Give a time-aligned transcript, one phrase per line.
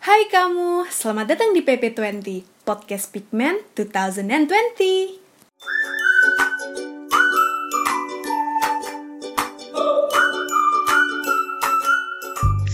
[0.00, 5.20] Hai kamu, selamat datang di PP20, Podcast Pigment 2020.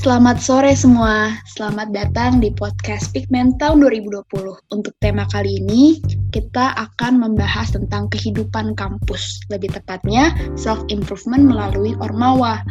[0.06, 4.22] Selamat sore semua, selamat datang di podcast Pigment tahun 2020.
[4.70, 5.98] Untuk tema kali ini,
[6.30, 12.62] kita akan membahas tentang kehidupan kampus, lebih tepatnya self-improvement melalui Ormawa.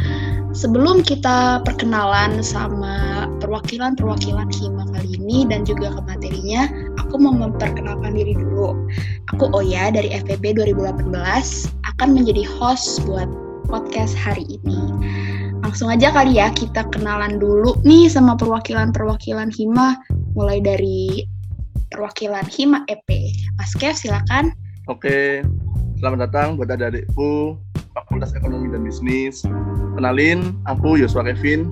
[0.55, 8.15] Sebelum kita perkenalan sama perwakilan-perwakilan Hima kali ini dan juga ke materinya, aku mau memperkenalkan
[8.15, 8.87] diri dulu.
[9.35, 11.11] Aku Oya dari FEB 2018,
[11.95, 13.27] akan menjadi host buat
[13.67, 14.79] podcast hari ini
[15.65, 19.97] langsung aja kali ya kita kenalan dulu nih sama perwakilan-perwakilan Hima
[20.37, 21.25] mulai dari
[21.89, 23.09] perwakilan Hima EP.
[23.57, 24.53] Mas Kev silakan.
[24.85, 25.41] Oke,
[25.99, 27.55] selamat datang buat adik-adikku
[27.95, 29.47] Fakultas Ekonomi dan Bisnis.
[29.95, 31.71] Kenalin, aku Yosua Kevin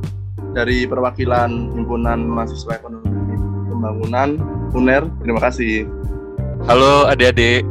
[0.55, 3.35] dari perwakilan Himpunan Mahasiswa Ekonomi
[3.67, 4.39] Pembangunan
[4.71, 5.03] UNER.
[5.19, 5.85] Terima kasih.
[6.63, 7.67] Halo adik-adik,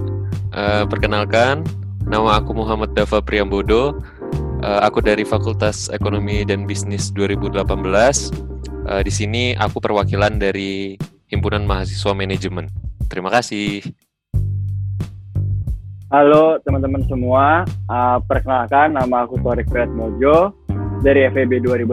[0.53, 1.64] uh, perkenalkan
[2.05, 3.97] nama aku Muhammad Dava Priambodo
[4.62, 7.67] Uh, aku dari Fakultas Ekonomi dan Bisnis 2018.
[8.86, 10.95] Uh, di sini aku perwakilan dari
[11.27, 12.70] Himpunan Mahasiswa Manajemen.
[13.11, 13.83] Terima kasih.
[16.12, 20.52] Halo teman-teman semua, uh, perkenalkan nama aku Torik Fred Mojo
[21.00, 21.88] dari FEB 2018.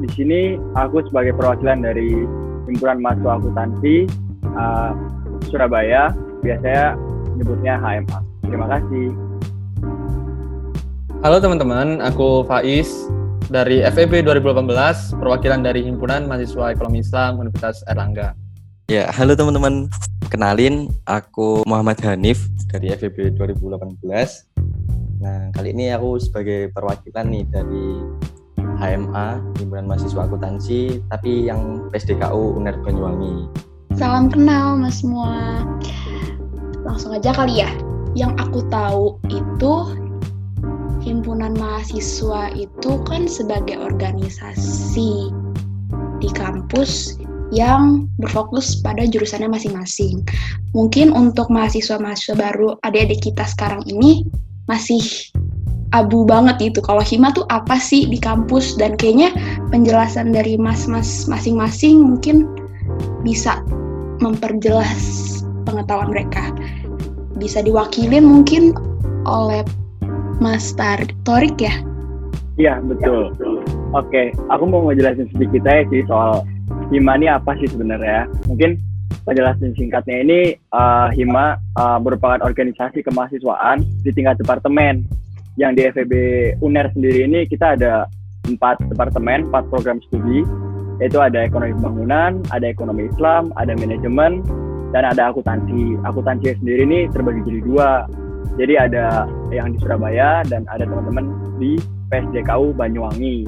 [0.00, 0.40] Di sini
[0.72, 2.16] aku sebagai perwakilan dari
[2.64, 4.08] Himpunan Mahasiswa Akuntansi
[4.56, 4.96] uh,
[5.52, 6.96] Surabaya, biasanya
[7.36, 8.18] nyebutnya HMA.
[8.48, 9.12] Terima kasih.
[11.20, 12.88] Halo teman-teman, aku Faiz
[13.52, 18.39] dari FEB 2018, perwakilan dari Himpunan Mahasiswa Ekonomi Islam Universitas Erlangga.
[18.90, 19.86] Ya, halo teman-teman.
[20.34, 24.02] Kenalin, aku Muhammad Hanif dari FEB 2018.
[25.22, 28.02] Nah, kali ini aku sebagai perwakilan nih dari
[28.58, 33.46] HMA, Himpunan Mahasiswa Akuntansi, tapi yang PSDKU UNER Banyuwangi.
[33.94, 35.62] Salam kenal mas semua.
[36.82, 37.70] Langsung aja kali ya.
[38.18, 39.74] Yang aku tahu itu
[40.98, 45.30] himpunan mahasiswa itu kan sebagai organisasi
[46.18, 47.19] di kampus
[47.50, 50.22] yang berfokus pada jurusannya masing-masing.
[50.74, 54.26] Mungkin untuk mahasiswa-mahasiswa baru adik-adik kita sekarang ini
[54.70, 55.02] masih
[55.90, 56.80] abu banget gitu.
[56.82, 59.34] Kalau hima tuh apa sih di kampus dan kayaknya
[59.74, 62.46] penjelasan dari mas-mas masing-masing mungkin
[63.26, 63.58] bisa
[64.22, 66.54] memperjelas pengetahuan mereka.
[67.38, 68.76] Bisa diwakilin mungkin
[69.26, 69.66] oleh
[70.40, 70.72] Mas
[71.28, 71.74] Torik ya?
[72.56, 73.32] Iya, betul.
[73.92, 76.44] Oke, aku mau ngejelasin sedikit aja sih soal
[76.90, 78.26] Hima ini apa sih sebenarnya.
[78.50, 78.74] Mungkin
[79.22, 80.40] penjelasan singkatnya ini
[80.74, 85.06] uh, Hima uh, merupakan organisasi kemahasiswaan di tingkat departemen.
[85.54, 86.12] Yang di FEB
[86.62, 88.10] UNER sendiri ini kita ada
[88.50, 90.42] empat departemen, empat program studi,
[90.98, 94.42] yaitu ada ekonomi pembangunan, ada ekonomi Islam, ada manajemen,
[94.90, 95.94] dan ada akuntansi.
[96.02, 97.90] Akuntansi sendiri ini terbagi jadi dua,
[98.58, 101.30] jadi ada yang di Surabaya dan ada teman-teman
[101.62, 101.78] di
[102.10, 103.46] PSDKU Banyuwangi.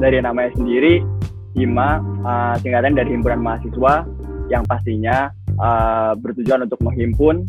[0.00, 1.04] Dari namanya sendiri,
[1.54, 4.04] HIMA uh, singkatan dari Himpunan Mahasiswa
[4.52, 7.46] yang pastinya uh, bertujuan untuk menghimpun,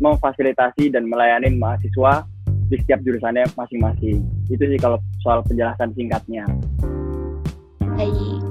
[0.00, 2.24] memfasilitasi dan melayani mahasiswa
[2.70, 4.22] di setiap jurusannya masing-masing.
[4.48, 6.46] Itu sih kalau soal penjelasan singkatnya.
[7.98, 8.50] Baik.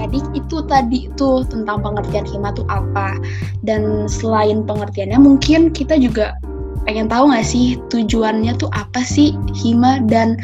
[0.00, 3.20] adik-adik itu tadi tuh tentang pengertian hima tuh apa
[3.60, 6.36] dan selain pengertiannya mungkin kita juga
[6.84, 10.00] pengen tahu nggak sih tujuannya tuh apa sih hima?
[10.04, 10.40] Dan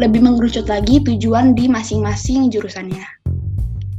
[0.00, 3.04] lebih mengerucut lagi tujuan di masing-masing jurusannya.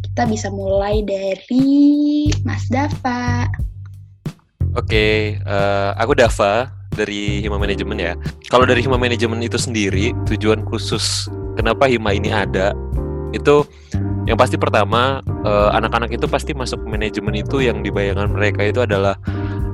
[0.03, 3.49] Kita bisa mulai dari Mas Dava.
[4.73, 8.13] Oke, uh, aku Dava dari Hima Manajemen ya.
[8.49, 12.73] Kalau dari Hima Manajemen itu sendiri, tujuan khusus kenapa Hima ini ada
[13.33, 13.65] itu
[14.23, 18.79] yang pasti pertama uh, anak-anak itu pasti masuk manajemen itu yang di bayangan mereka itu
[18.85, 19.19] adalah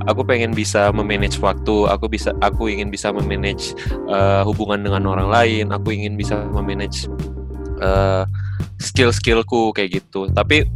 [0.06, 3.76] aku pengen bisa memanage waktu aku bisa aku ingin bisa memanage
[4.08, 7.08] uh, hubungan dengan orang lain aku ingin bisa memanage
[7.80, 8.24] uh,
[8.80, 10.68] skill-skillku kayak gitu tapi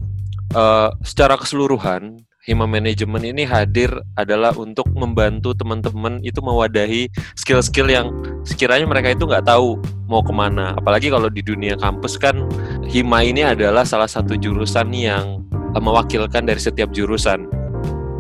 [0.57, 3.89] uh, secara keseluruhan Hima Manajemen ini hadir
[4.21, 7.09] adalah untuk membantu teman-teman itu mewadahi
[7.41, 8.13] skill-skill yang
[8.45, 9.81] sekiranya mereka itu nggak tahu
[10.13, 10.77] mau ke mana.
[10.77, 12.45] Apalagi kalau di dunia kampus kan
[12.85, 15.41] Hima ini adalah salah satu jurusan yang
[15.73, 17.49] mewakilkan dari setiap jurusan.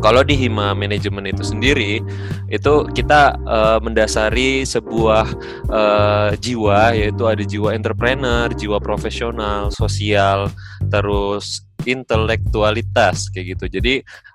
[0.04, 2.04] Kalau di Hima Manajemen itu sendiri,
[2.52, 5.24] itu kita uh, mendasari sebuah
[5.72, 10.52] uh, jiwa, yaitu ada jiwa entrepreneur, jiwa profesional, sosial,
[10.92, 13.80] terus intelektualitas kayak gitu.
[13.80, 13.94] Jadi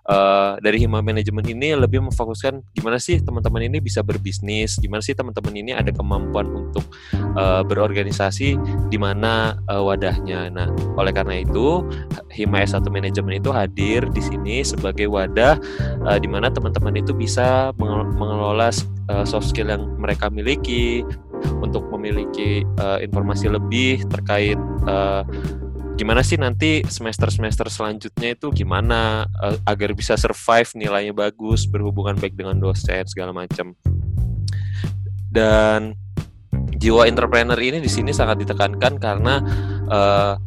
[0.10, 5.14] uh, dari Hima Manajemen ini lebih memfokuskan gimana sih teman-teman ini bisa berbisnis, gimana sih
[5.14, 6.86] teman-teman ini ada kemampuan untuk
[7.36, 8.58] uh, berorganisasi
[8.90, 10.50] di mana uh, wadahnya.
[10.50, 11.86] Nah, oleh karena itu
[12.34, 15.58] Hima S1 Manajemen itu hadir di sini sebagai wadah
[16.06, 18.70] uh, di mana teman-teman itu bisa mengelola
[19.10, 21.02] uh, soft skill yang mereka miliki
[21.64, 25.24] untuk memiliki uh, informasi lebih terkait uh,
[26.00, 32.40] gimana sih nanti semester-semester selanjutnya itu gimana uh, agar bisa survive nilainya bagus berhubungan baik
[32.40, 33.76] dengan dosen segala macam.
[35.28, 36.00] Dan
[36.80, 39.44] jiwa entrepreneur ini di sini sangat ditekankan karena
[39.92, 40.40] uh,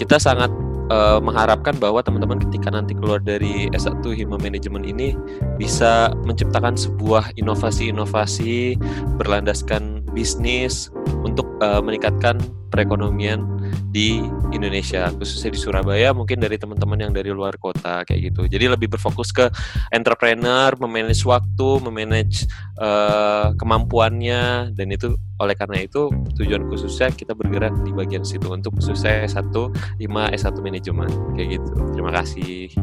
[0.00, 0.48] kita sangat
[0.88, 5.12] uh, mengharapkan bahwa teman-teman ketika nanti keluar dari S1 Hima Manajemen ini
[5.60, 8.80] bisa menciptakan sebuah inovasi-inovasi
[9.20, 10.88] berlandaskan bisnis
[11.20, 13.40] untuk uh, meningkatkan perekonomian
[13.88, 14.20] di
[14.52, 18.46] Indonesia khususnya di Surabaya mungkin dari teman-teman yang dari luar kota kayak gitu.
[18.46, 19.48] Jadi lebih berfokus ke
[19.92, 22.44] entrepreneur memanage waktu memanage
[22.78, 28.74] uh, kemampuannya dan itu oleh karena itu tujuan khususnya kita bergerak di bagian situ untuk
[28.76, 31.72] khususnya S1 5 S1 manajemen kayak gitu.
[31.94, 32.74] Terima kasih.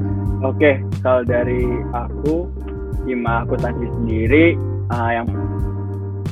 [0.41, 2.49] Oke kalau dari aku
[3.05, 4.57] Hima akuntansi sendiri
[4.89, 5.27] uh, yang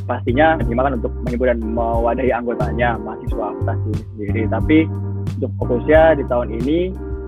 [0.03, 4.77] pastinya Hima kan untuk menghibur dan mewadahi anggotanya mahasiswa akuntansi sendiri tapi
[5.39, 6.79] untuk fokusnya di tahun ini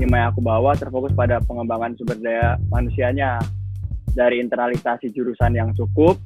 [0.04, 3.40] Hima yang aku bawa terfokus pada pengembangan sumber daya manusianya
[4.12, 6.20] dari internalisasi jurusan yang cukup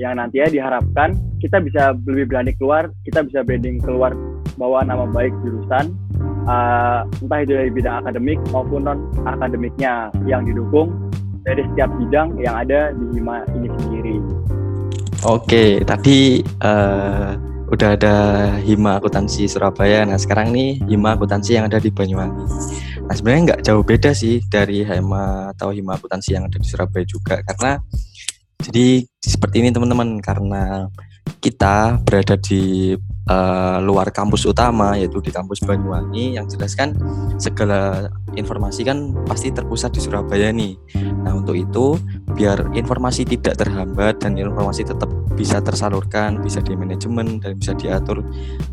[0.00, 4.16] yang nantinya diharapkan kita bisa lebih berani keluar, kita bisa branding keluar
[4.56, 5.92] bawa nama baik jurusan,
[6.48, 10.92] uh, entah itu dari bidang akademik maupun non akademiknya yang didukung
[11.44, 14.16] dari setiap bidang yang ada di Hima ini sendiri.
[15.20, 17.36] Oke, tadi uh,
[17.68, 18.16] udah ada
[18.64, 20.00] Hima Akuntansi Surabaya.
[20.08, 22.48] Nah sekarang nih Hima Akuntansi yang ada di Banyuwangi.
[23.04, 27.04] Nah sebenarnya nggak jauh beda sih dari Hima atau Hima Akuntansi yang ada di Surabaya
[27.04, 27.76] juga karena
[28.64, 30.88] jadi seperti ini teman-teman karena
[31.44, 32.96] kita berada di
[33.30, 36.92] uh, luar kampus utama yaitu di kampus Banyuwangi yang jelas kan
[37.38, 40.74] segala informasi kan pasti terpusat di Surabaya nih.
[41.22, 41.96] Nah untuk itu
[42.34, 48.20] biar informasi tidak terhambat dan informasi tetap bisa tersalurkan, bisa di manajemen dan bisa diatur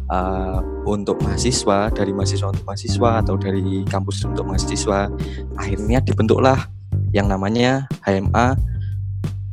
[0.10, 5.08] uh, untuk mahasiswa dari mahasiswa untuk mahasiswa atau dari kampus untuk mahasiswa.
[5.56, 6.68] Akhirnya dibentuklah
[7.16, 8.58] yang namanya HMA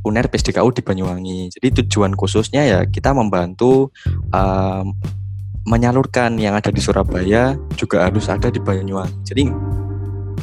[0.04, 1.50] UNER PSDKU di Banyuwangi.
[1.50, 3.90] Jadi tujuan khususnya ya kita membantu
[4.30, 4.92] um,
[5.64, 9.16] menyalurkan yang ada di Surabaya juga harus ada di Banyuwangi.
[9.24, 9.42] Jadi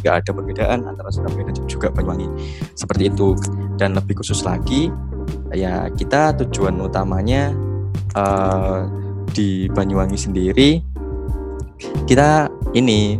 [0.01, 2.27] nggak ada perbedaan antara Surabaya dan juga Banyuwangi.
[2.73, 3.37] Seperti itu.
[3.77, 4.93] Dan lebih khusus lagi
[5.53, 7.53] ya kita tujuan utamanya
[8.17, 8.85] uh,
[9.31, 10.91] di Banyuwangi sendiri
[12.05, 13.17] kita ini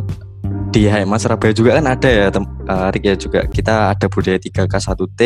[0.72, 3.44] di HMA Surabaya juga kan ada ya tem, uh, Rick ya juga.
[3.44, 5.20] Kita ada budaya 3K1T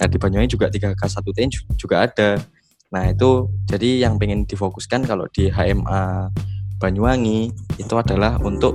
[0.00, 1.38] nah di Banyuwangi juga 3K1T
[1.76, 2.40] juga ada.
[2.88, 6.32] Nah itu jadi yang pengen difokuskan kalau di HMA
[6.80, 8.72] Banyuwangi itu adalah untuk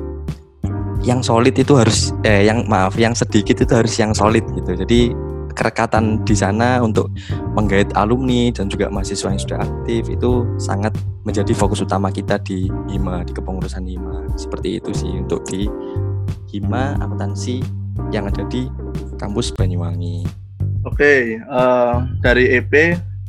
[1.04, 4.71] yang solid itu harus eh yang maaf yang sedikit itu harus yang solid gitu.
[4.86, 5.12] Jadi
[5.54, 7.13] kerekatan di sana untuk
[7.54, 10.92] menggait alumni dan juga mahasiswa yang sudah aktif itu sangat
[11.24, 14.36] menjadi fokus utama kita di HIMA, di kepengurusan HIMA.
[14.36, 15.69] Seperti itu sih untuk di
[16.50, 17.64] HIMA akuntansi
[18.14, 18.70] yang ada di
[19.18, 20.25] kampus Banyuwangi.
[20.84, 22.74] Oke, uh, eh, dari EP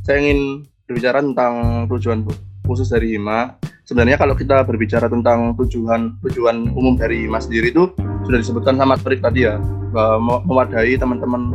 [0.05, 2.27] saya ingin berbicara tentang tujuan
[2.67, 3.57] khusus dari HIMA.
[3.85, 7.93] Sebenarnya kalau kita berbicara tentang tujuan tujuan umum dari HIMA sendiri itu
[8.25, 9.61] sudah disebutkan sama Trik tadi ya,
[9.93, 11.55] bahwa mewadahi teman-teman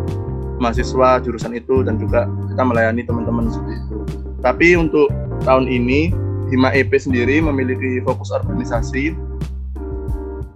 [0.60, 3.98] mahasiswa jurusan itu dan juga kita melayani teman-teman seperti itu.
[4.40, 5.08] Tapi untuk
[5.44, 6.14] tahun ini
[6.50, 9.14] Hima EP sendiri memiliki fokus organisasi.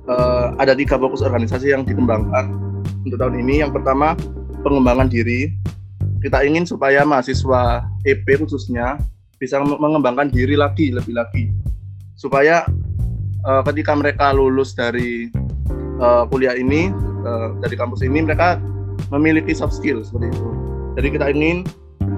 [0.03, 2.51] Uh, ada tiga fokus organisasi yang dikembangkan
[3.07, 3.63] untuk tahun ini.
[3.63, 4.19] Yang pertama
[4.63, 5.55] pengembangan diri.
[6.23, 8.95] Kita ingin supaya mahasiswa EP khususnya
[9.35, 11.51] bisa mengembangkan diri lagi lebih lagi
[12.15, 12.63] supaya
[13.43, 15.27] uh, ketika mereka lulus dari
[15.99, 16.87] uh, kuliah ini
[17.27, 18.55] uh, dari kampus ini mereka
[19.11, 20.49] memiliki soft skill seperti itu.
[20.95, 21.67] Jadi kita ingin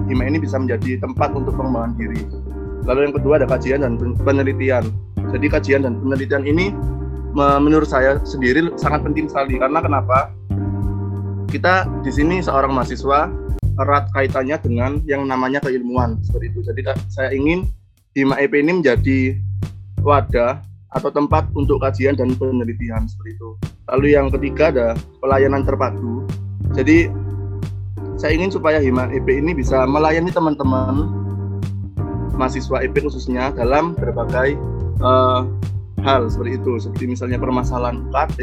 [0.06, 2.22] HIMA ini bisa menjadi tempat untuk pengembangan diri.
[2.86, 4.86] Lalu yang kedua ada kajian dan penelitian.
[5.34, 6.70] Jadi kajian dan penelitian ini
[7.36, 10.32] menurut saya sendiri sangat penting sekali karena kenapa?
[11.52, 13.28] Kita di sini seorang mahasiswa
[13.76, 16.60] erat kaitannya dengan yang namanya keilmuan seperti itu.
[16.64, 16.80] Jadi
[17.12, 17.68] saya ingin
[18.16, 19.36] HIMA EP ini menjadi
[20.00, 20.64] wadah
[20.96, 23.50] atau tempat untuk kajian dan penelitian seperti itu.
[23.92, 24.88] Lalu yang ketiga ada
[25.20, 26.24] pelayanan terpadu.
[26.72, 27.12] Jadi
[28.16, 31.12] saya ingin supaya Hima EP ini bisa melayani teman-teman
[32.32, 34.56] mahasiswa EP khususnya dalam berbagai
[35.04, 35.44] uh,
[36.06, 38.38] hal seperti itu, seperti misalnya permasalahan UKT,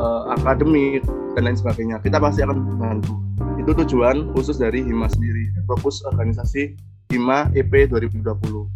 [0.00, 1.04] eh, akademik
[1.36, 2.00] dan lain sebagainya.
[2.00, 3.20] Kita pasti akan membantu
[3.60, 6.74] itu tujuan khusus dari Hima sendiri fokus organisasi
[7.12, 8.66] Hima EP 2020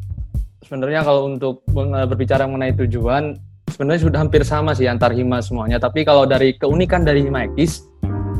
[0.65, 3.37] Sebenarnya kalau untuk berbicara mengenai tujuan,
[3.69, 5.77] sebenarnya sudah hampir sama sih antar hima semuanya.
[5.77, 7.85] Tapi kalau dari keunikan dari hima ekis,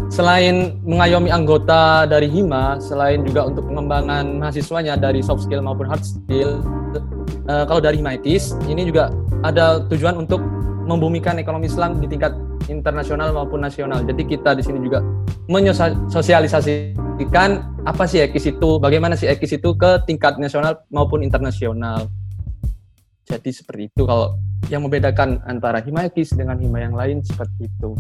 [0.09, 6.01] selain mengayomi anggota dari hima, selain juga untuk pengembangan mahasiswanya dari soft skill maupun hard
[6.01, 6.65] skill,
[7.49, 9.11] eh, kalau dari hima ekis ini juga
[9.45, 10.41] ada tujuan untuk
[10.85, 12.33] membumikan ekonomi Islam di tingkat
[12.69, 14.05] internasional maupun nasional.
[14.05, 15.03] Jadi kita di sini juga
[15.49, 17.51] menyosialisasikan
[17.85, 22.09] apa sih ekis itu, bagaimana sih ekis itu ke tingkat nasional maupun internasional.
[23.25, 24.37] Jadi seperti itu kalau
[24.69, 27.97] yang membedakan antara hima ekis dengan hima yang lain seperti itu.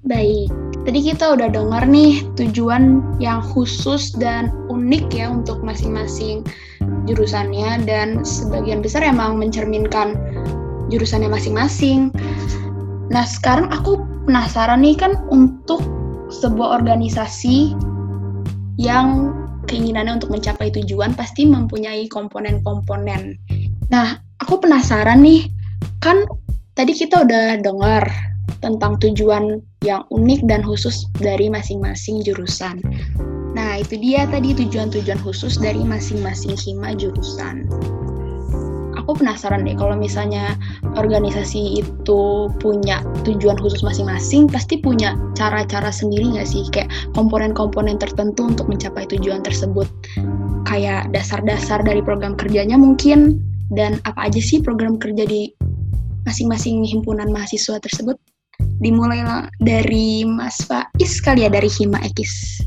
[0.00, 0.48] Baik,
[0.88, 6.40] tadi kita udah dengar nih tujuan yang khusus dan unik ya untuk masing-masing
[7.04, 10.16] jurusannya dan sebagian besar emang mencerminkan
[10.88, 12.08] jurusannya masing-masing.
[13.12, 15.84] Nah, sekarang aku penasaran nih kan untuk
[16.32, 17.76] sebuah organisasi
[18.80, 19.36] yang
[19.68, 23.36] keinginannya untuk mencapai tujuan pasti mempunyai komponen-komponen.
[23.92, 25.44] Nah, aku penasaran nih,
[26.00, 26.24] kan
[26.72, 28.29] tadi kita udah dengar
[28.60, 32.80] tentang tujuan yang unik dan khusus dari masing-masing jurusan.
[33.50, 37.66] Nah, itu dia tadi tujuan-tujuan khusus dari masing-masing hima jurusan.
[39.00, 40.54] Aku penasaran deh kalau misalnya
[40.94, 42.20] organisasi itu
[42.62, 46.62] punya tujuan khusus masing-masing, pasti punya cara-cara sendiri nggak sih?
[46.70, 49.88] Kayak komponen-komponen tertentu untuk mencapai tujuan tersebut.
[50.68, 53.42] Kayak dasar-dasar dari program kerjanya mungkin,
[53.74, 55.50] dan apa aja sih program kerja di
[56.28, 58.14] masing-masing himpunan mahasiswa tersebut?
[58.80, 62.64] Dimulailah dari Mas Faiz kali ya, dari Hima Ekis.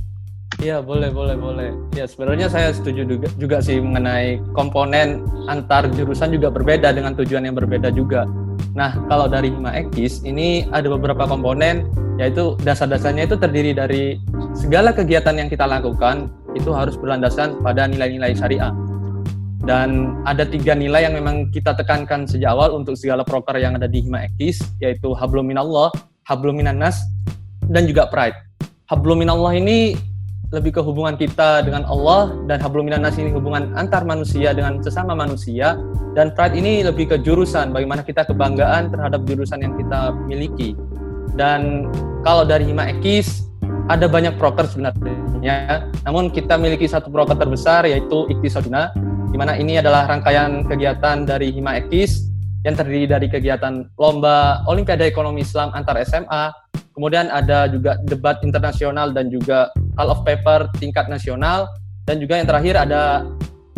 [0.61, 1.69] Iya boleh boleh boleh.
[1.97, 7.49] Ya sebenarnya saya setuju juga, juga sih mengenai komponen antar jurusan juga berbeda dengan tujuan
[7.49, 8.29] yang berbeda juga.
[8.77, 11.89] Nah kalau dari Hima Ekis ini ada beberapa komponen
[12.21, 14.21] yaitu dasar-dasarnya itu terdiri dari
[14.53, 18.69] segala kegiatan yang kita lakukan itu harus berlandasan pada nilai-nilai syariah.
[19.63, 23.87] Dan ada tiga nilai yang memang kita tekankan sejak awal untuk segala proker yang ada
[23.87, 25.87] di Hima Ekis, yaitu Hablum Minallah,
[27.71, 28.35] dan juga Pride.
[28.91, 29.95] Hablum Minallah ini
[30.51, 35.15] lebih ke hubungan kita dengan Allah, dan Hablum Minannas ini hubungan antar manusia dengan sesama
[35.15, 35.79] manusia,
[36.11, 40.75] dan Pride ini lebih ke jurusan, bagaimana kita kebanggaan terhadap jurusan yang kita miliki.
[41.39, 41.87] Dan
[42.21, 43.47] kalau dari Hima Ekis,
[43.89, 48.93] ada banyak proker sebenarnya, namun kita miliki satu proker terbesar yaitu Iktisaduna,
[49.33, 52.29] di mana ini adalah rangkaian kegiatan dari Hima Ekis
[52.61, 56.53] yang terdiri dari kegiatan lomba Olimpiade Ekonomi Islam antar SMA,
[56.93, 61.65] kemudian ada juga debat internasional dan juga call of paper tingkat nasional,
[62.05, 63.25] dan juga yang terakhir ada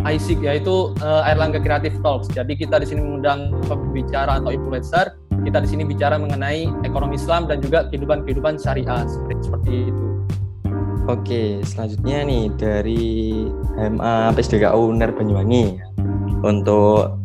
[0.04, 2.30] ISIC yaitu uh, Airlangga Creative Talks.
[2.36, 7.48] Jadi kita di sini mengundang pembicara atau influencer, kita di sini bicara mengenai ekonomi Islam
[7.48, 10.15] dan juga kehidupan-kehidupan syariah seperti, seperti itu.
[11.06, 13.06] Oke, selanjutnya nih dari
[13.78, 15.78] HMA PSDKU UNER Banyuwangi
[16.42, 17.22] untuk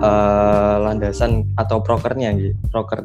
[0.00, 2.32] eh, landasan atau prokernya,
[2.72, 3.04] proker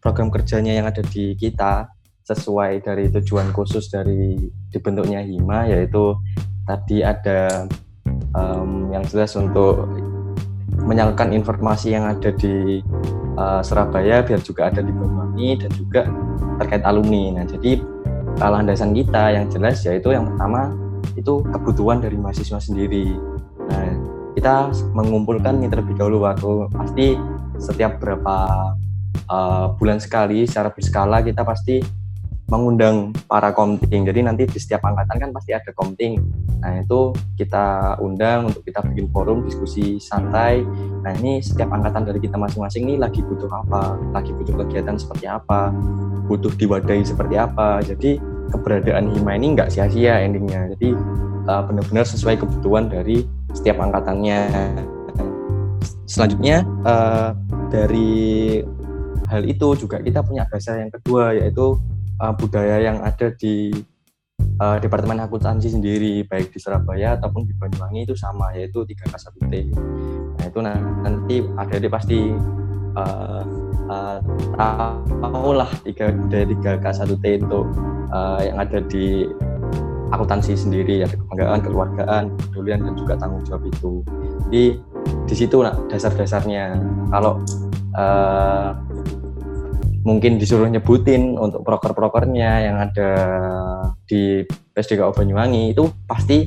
[0.00, 1.84] program kerjanya yang ada di kita
[2.24, 4.40] sesuai dari tujuan khusus dari
[4.72, 6.16] dibentuknya Hima yaitu
[6.64, 7.68] tadi ada
[8.36, 9.84] em, yang jelas untuk
[10.80, 12.80] menyalurkan informasi yang ada di
[13.36, 16.02] eh, Surabaya biar juga ada di Banyuwangi dan juga
[16.56, 17.36] terkait alumni.
[17.36, 17.97] Nah, jadi
[18.46, 20.70] landasan kita yang jelas yaitu yang pertama
[21.18, 23.18] itu kebutuhan dari mahasiswa sendiri.
[23.66, 23.90] Nah,
[24.38, 27.06] kita mengumpulkan ini terlebih dahulu waktu pasti
[27.58, 28.36] setiap berapa
[29.26, 31.82] uh, bulan sekali secara berskala kita pasti
[32.48, 34.08] mengundang para komting.
[34.08, 36.16] Jadi nanti di setiap angkatan kan pasti ada komting.
[36.64, 40.64] Nah itu kita undang untuk kita bikin forum diskusi santai.
[41.04, 45.28] Nah ini setiap angkatan dari kita masing-masing ini lagi butuh apa, lagi butuh kegiatan seperti
[45.28, 45.70] apa,
[46.24, 47.84] butuh diwadahi seperti apa.
[47.84, 48.16] Jadi
[48.48, 50.72] keberadaan Hima ini nggak sia-sia endingnya.
[50.72, 50.96] Jadi
[51.44, 54.40] uh, benar-benar sesuai kebutuhan dari setiap angkatannya.
[56.08, 57.36] Selanjutnya uh,
[57.68, 58.64] dari
[59.28, 61.76] hal itu juga kita punya dasar yang kedua yaitu
[62.22, 63.70] uh, budaya yang ada di
[64.60, 69.54] uh, Departemen Akuntansi sendiri baik di Surabaya ataupun di Banyuwangi itu sama yaitu 3K1T.
[70.38, 72.18] Nah itu nanti adik-adik pasti
[72.98, 73.42] uh,
[73.88, 74.18] uh,
[75.22, 77.60] tahu lah tiga budaya 3K1T itu
[78.12, 79.26] uh, yang ada di
[80.08, 84.00] akuntansi sendiri ada kebanggaan, keluargaan, kepedulian dan juga tanggung jawab itu.
[84.48, 84.64] Jadi
[85.28, 86.80] di situ nah, dasar-dasarnya.
[87.12, 87.44] Kalau
[87.92, 88.72] uh,
[90.06, 93.10] mungkin disuruh nyebutin untuk proker-prokernya yang ada
[94.06, 96.46] di PSDKU Banyuwangi itu pasti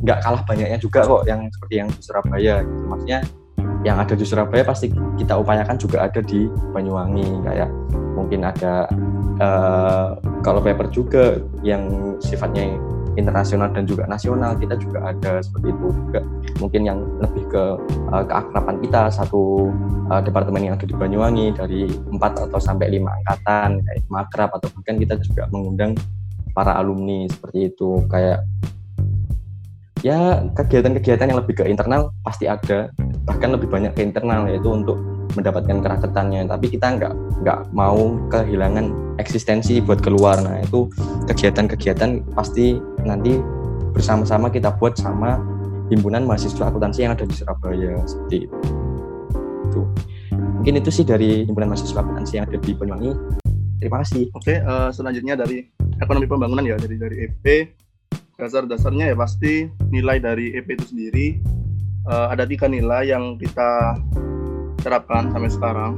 [0.00, 2.82] nggak uh, kalah banyaknya juga kok yang seperti yang di Surabaya gitu.
[2.88, 3.20] Maksudnya
[3.84, 4.88] yang ada di Surabaya pasti
[5.20, 7.70] kita upayakan juga ada di Banyuwangi kayak
[8.16, 8.88] mungkin ada
[9.40, 12.80] uh, kalau paper juga yang sifatnya
[13.14, 16.20] internasional dan juga nasional kita juga ada seperti itu juga.
[16.58, 17.64] Mungkin yang lebih ke
[18.10, 19.70] uh, keakraban kita satu
[20.10, 24.68] uh, departemen yang ada di Banyuwangi dari empat atau sampai lima angkatan kayak makrab atau
[24.74, 25.94] bahkan kita juga mengundang
[26.54, 28.02] para alumni seperti itu.
[28.10, 28.42] Kayak
[30.04, 32.92] ya kegiatan-kegiatan yang lebih ke internal pasti ada
[33.24, 35.00] bahkan lebih banyak ke internal yaitu untuk
[35.34, 36.46] mendapatkan keraketannya.
[36.48, 40.40] Tapi kita nggak nggak mau kehilangan eksistensi buat keluar.
[40.42, 40.90] Nah itu
[41.26, 43.38] kegiatan-kegiatan pasti nanti
[43.94, 45.38] bersama-sama kita buat sama
[45.92, 48.58] himpunan mahasiswa akuntansi yang ada di Surabaya seperti itu.
[49.64, 49.82] itu
[50.34, 53.12] mungkin itu sih dari himpunan mahasiswa akuntansi yang ada di Banyuwangi.
[53.78, 54.32] Terima kasih.
[54.32, 55.68] Oke uh, selanjutnya dari
[56.00, 57.44] ekonomi pembangunan ya dari dari EP
[58.34, 61.26] dasar-dasarnya ya pasti nilai dari EP itu sendiri.
[62.04, 63.96] Uh, ada tiga nilai yang kita
[64.84, 65.92] terapkan sampai sekarang.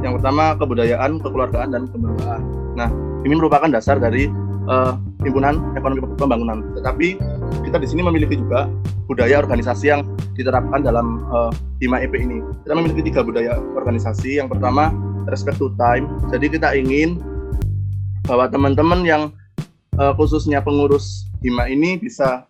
[0.00, 2.42] Yang pertama kebudayaan, kekeluargaan, dan kebanggaan.
[2.74, 2.88] Nah,
[3.22, 4.32] ini merupakan dasar dari
[4.66, 6.64] uh, himpunan ekonomi pembangunan.
[6.74, 7.20] Tetapi
[7.68, 8.66] kita di sini memiliki juga
[9.04, 10.00] budaya organisasi yang
[10.34, 12.40] diterapkan dalam uh, Hima EP ini.
[12.64, 14.40] Kita memiliki tiga budaya organisasi.
[14.40, 14.90] Yang pertama
[15.28, 16.08] respect to time.
[16.32, 17.20] Jadi kita ingin
[18.24, 19.22] bahwa teman-teman yang
[20.00, 22.48] uh, khususnya pengurus Hima ini bisa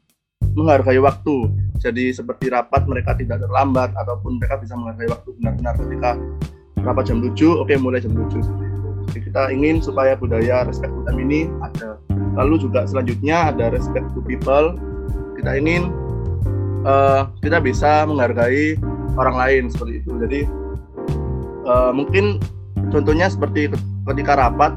[0.55, 1.51] menghargai waktu.
[1.83, 6.11] Jadi seperti rapat mereka tidak terlambat ataupun mereka bisa menghargai waktu benar-benar ketika
[6.81, 8.65] rapat jam 7 oke okay, mulai jam 7
[9.15, 12.01] jadi kita ingin supaya budaya respect to time ini ada.
[12.35, 14.75] Lalu juga selanjutnya ada respect to people.
[15.39, 15.93] Kita ingin
[16.83, 18.75] uh, kita bisa menghargai
[19.15, 20.11] orang lain seperti itu.
[20.19, 20.41] Jadi
[21.69, 22.41] uh, mungkin
[22.91, 23.71] contohnya seperti
[24.11, 24.75] ketika rapat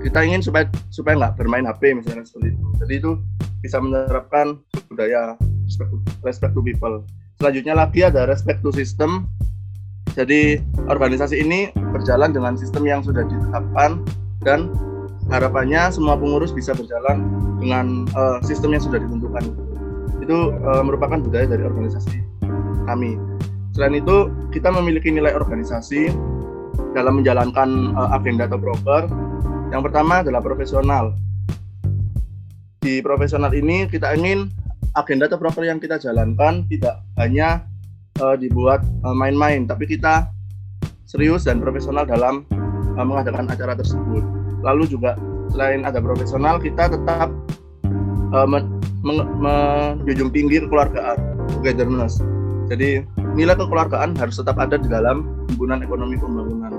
[0.00, 2.64] kita ingin supaya supaya nggak bermain HP misalnya seperti itu.
[2.80, 3.10] Jadi itu
[3.64, 4.60] bisa menerapkan
[4.94, 5.34] budaya
[5.66, 7.02] respect to, respect to people.
[7.42, 9.26] Selanjutnya lagi ada respect to system.
[10.14, 13.98] Jadi organisasi ini berjalan dengan sistem yang sudah ditetapkan
[14.46, 14.70] dan
[15.26, 17.26] harapannya semua pengurus bisa berjalan
[17.58, 19.44] dengan uh, sistem yang sudah ditentukan.
[20.22, 22.22] Itu uh, merupakan budaya dari organisasi
[22.86, 23.18] kami.
[23.74, 26.14] Selain itu, kita memiliki nilai organisasi
[26.94, 29.10] dalam menjalankan uh, agenda atau broker.
[29.74, 31.18] Yang pertama adalah profesional.
[32.78, 34.52] Di profesional ini kita ingin
[34.92, 37.64] agenda atau proker yang kita jalankan tidak hanya
[38.20, 40.28] uh, dibuat uh, main-main, tapi kita
[41.08, 42.44] serius dan profesional dalam
[42.98, 44.22] uh, mengadakan acara tersebut.
[44.62, 45.18] Lalu juga
[45.50, 47.28] selain ada profesional, kita tetap
[48.32, 48.46] uh,
[49.04, 51.18] menjunjung tinggi kekeluargaan,
[51.60, 52.22] togetherness.
[52.72, 53.04] Jadi
[53.36, 56.72] nilai kekeluargaan harus tetap ada di dalam himpunan ekonomi pembangunan.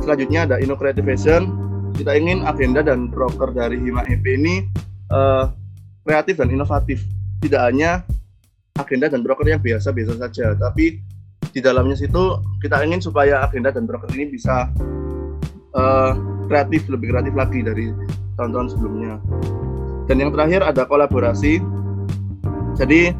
[0.00, 1.68] Selanjutnya ada Innocreativation.
[1.98, 4.64] Kita ingin agenda dan proker dari Hima EP ini
[5.12, 5.50] uh,
[6.06, 7.02] kreatif dan inovatif
[7.40, 8.04] tidak hanya
[8.76, 11.00] agenda dan broker yang biasa-biasa saja, tapi
[11.50, 14.70] di dalamnya situ kita ingin supaya agenda dan broker ini bisa
[15.74, 16.12] uh,
[16.46, 17.90] kreatif, lebih kreatif lagi dari
[18.38, 19.18] tahun-tahun sebelumnya.
[20.06, 21.62] Dan yang terakhir ada kolaborasi.
[22.78, 23.14] Jadi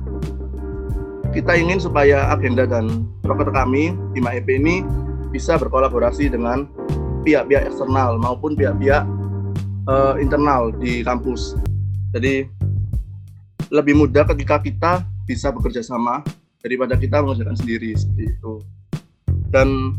[1.31, 4.83] kita ingin supaya agenda dan broker kami di MAEP ini
[5.31, 6.67] bisa berkolaborasi dengan
[7.23, 9.07] pihak-pihak eksternal maupun pihak-pihak
[9.87, 11.55] uh, internal di kampus.
[12.11, 12.51] Jadi
[13.71, 14.93] lebih mudah ketika kita
[15.25, 16.27] bisa bekerja sama
[16.61, 18.55] daripada kita mengerjakan sendiri seperti itu.
[19.51, 19.97] Dan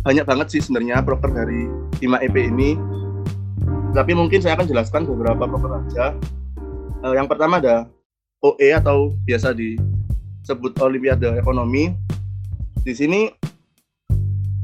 [0.00, 1.66] banyak banget sih sebenarnya broker dari
[2.00, 2.78] 5 EP ini.
[3.90, 6.14] Tapi mungkin saya akan jelaskan beberapa broker aja.
[7.02, 7.90] Uh, yang pertama ada
[8.40, 11.90] OE atau biasa disebut Olimpiade Ekonomi.
[12.80, 13.28] Di sini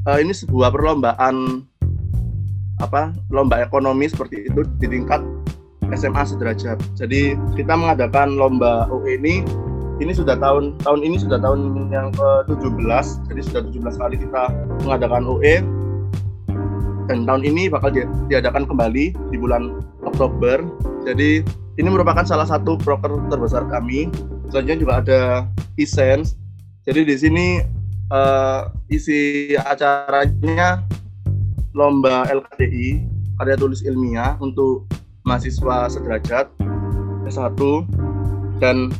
[0.07, 1.67] uh, ini sebuah perlombaan
[2.77, 5.21] apa lomba ekonomi seperti itu di tingkat
[5.95, 6.77] SMA sederajat.
[6.97, 9.45] Jadi kita mengadakan lomba UE ini
[9.97, 13.05] ini sudah tahun tahun ini sudah tahun yang ke-17.
[13.33, 14.43] Jadi sudah 17 kali kita
[14.85, 15.55] mengadakan UE
[17.07, 20.61] dan tahun ini bakal di, diadakan kembali di bulan Oktober.
[21.07, 21.41] Jadi
[21.79, 24.11] ini merupakan salah satu broker terbesar kami.
[24.51, 25.21] Selanjutnya juga ada
[25.79, 26.35] Essence.
[26.83, 27.47] Jadi di sini
[28.11, 30.83] uh, isi acaranya
[31.75, 33.03] lomba LKDI
[33.37, 34.89] karya tulis ilmiah untuk
[35.27, 36.47] mahasiswa sederajat
[37.27, 37.59] S1
[38.63, 38.95] dan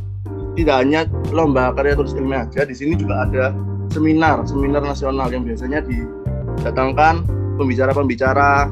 [0.59, 3.55] tidak hanya lomba karya tulis ilmiah aja di sini juga ada
[3.87, 7.23] seminar seminar nasional yang biasanya didatangkan
[7.55, 8.67] pembicara-pembicara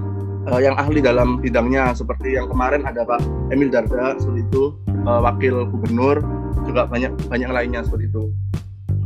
[0.50, 1.92] uh, yang ahli dalam bidangnya.
[1.98, 6.22] Seperti yang kemarin ada Pak Emil Darda seperti itu uh, wakil gubernur
[6.66, 8.30] juga banyak banyak lainnya seperti itu.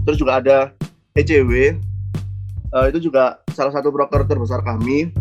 [0.08, 0.58] Terus juga ada
[1.16, 1.76] ECW
[2.74, 5.12] uh, eh, itu juga salah satu broker terbesar kami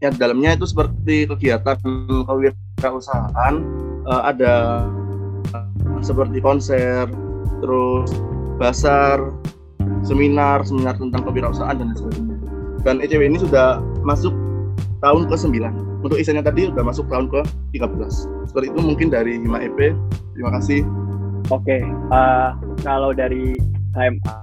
[0.00, 3.54] di dalamnya itu seperti kegiatan kewirausahaan
[4.04, 4.84] uh, ada
[6.04, 7.08] seperti konser,
[7.64, 8.12] terus
[8.60, 9.32] basar,
[10.04, 12.36] seminar, seminar tentang kewirausahaan dan sebagainya.
[12.84, 14.32] Dan ECW ini sudah masuk
[15.02, 15.56] tahun ke-9.
[16.06, 18.12] Untuk isinya tadi udah masuk tahun ke-13.
[18.46, 19.96] Seperti itu mungkin dari Hima EP.
[20.36, 20.86] Terima kasih.
[21.50, 23.54] Oke, uh, kalau dari
[23.94, 24.34] HMA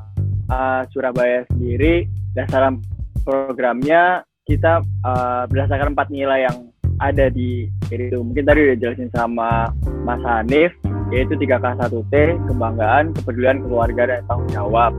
[0.51, 2.75] uh, Surabaya sendiri, dasar
[3.23, 6.67] programnya kita uh, berdasarkan empat nilai yang
[6.99, 8.19] ada di itu.
[8.19, 9.71] Mungkin tadi udah jelasin sama
[10.03, 10.71] Mas Hanif,
[11.09, 12.13] yaitu 3K1T,
[12.51, 14.91] kebanggaan, kepedulian keluarga, dan tanggung jawab.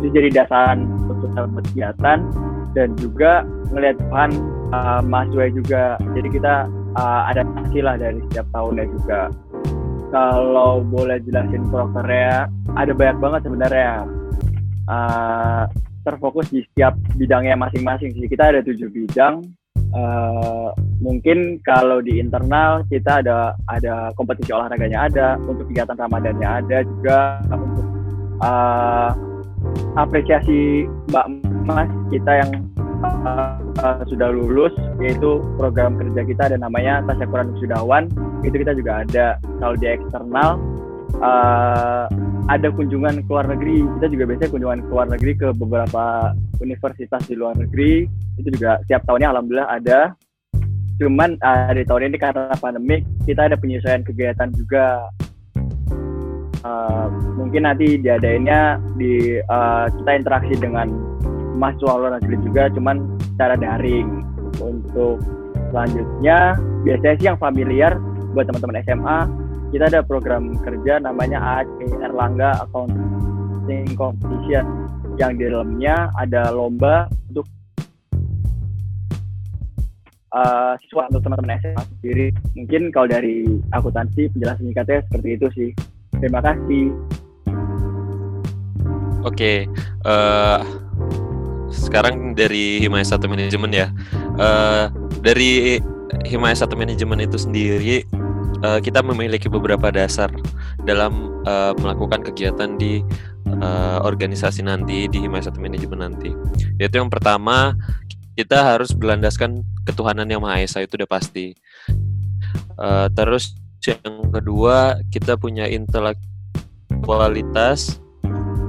[0.00, 2.18] Itu jadi dasaran untuk kegiatan
[2.72, 4.30] dan juga ngelihat Tuhan
[4.72, 5.84] uh, mahasiswa juga.
[6.12, 6.54] Jadi kita
[6.96, 9.20] uh, ada hasil lah dari setiap tahunnya juga.
[10.12, 12.44] Kalau boleh jelasin prokernya,
[12.76, 13.92] ada banyak banget sebenarnya.
[14.84, 15.64] Uh,
[16.02, 18.26] terfokus di setiap bidangnya masing-masing sih.
[18.26, 19.42] Kita ada tujuh bidang.
[19.92, 20.72] Uh,
[21.04, 27.18] mungkin kalau di internal kita ada ada kompetisi olahraganya ada, untuk kegiatan ramadannya ada juga
[27.52, 27.86] untuk
[28.40, 29.12] uh,
[30.00, 31.26] apresiasi Mbak
[31.68, 32.50] Mas kita yang
[33.04, 38.08] uh, uh, sudah lulus yaitu program kerja kita ada namanya Tasyakuran Sudawan
[38.42, 39.26] itu kita juga ada
[39.60, 40.56] kalau di eksternal
[41.20, 42.06] uh,
[42.48, 43.84] ada kunjungan ke luar negeri.
[43.98, 46.04] Kita juga biasanya kunjungan ke luar negeri ke beberapa
[46.62, 48.06] universitas di luar negeri.
[48.40, 50.00] Itu juga setiap tahunnya alhamdulillah ada.
[51.00, 55.10] Cuman uh, di tahun ini karena pandemik kita ada penyesuaian kegiatan juga.
[56.62, 60.94] Uh, mungkin nanti diadainnya di uh, kita interaksi dengan
[61.58, 62.96] mahasiswa luar negeri juga cuman
[63.34, 64.22] secara daring.
[64.62, 65.18] Untuk
[65.72, 67.96] selanjutnya biasanya sih yang familiar
[68.36, 69.18] buat teman-teman SMA
[69.72, 74.84] kita ada program kerja namanya AAC Erlangga Accounting Competition
[75.16, 77.48] yang di dalamnya ada lomba untuk
[80.36, 82.26] uh, siswa untuk teman-teman SMA sendiri.
[82.52, 85.70] Mungkin kalau dari akuntansi penjelasan singkatnya seperti itu sih.
[86.20, 86.92] Terima kasih.
[89.22, 89.58] Oke, okay.
[90.04, 90.60] uh, eh,
[91.72, 93.88] sekarang dari Himaya Satu Manajemen ya.
[94.36, 94.92] Uh,
[95.24, 95.80] dari
[96.28, 98.02] Himaya Satu Manajemen itu sendiri
[98.62, 100.30] uh, kita memiliki beberapa dasar
[100.86, 103.02] dalam uh, melakukan kegiatan di
[103.60, 106.32] uh, organisasi nanti di Himaya Satu Manajemen nanti.
[106.78, 107.74] Yaitu yang pertama
[108.32, 111.52] kita harus berlandaskan ketuhanan yang Maha Esa itu udah pasti.
[112.78, 113.52] Uh, terus
[113.84, 118.00] yang kedua kita punya intelektualitas.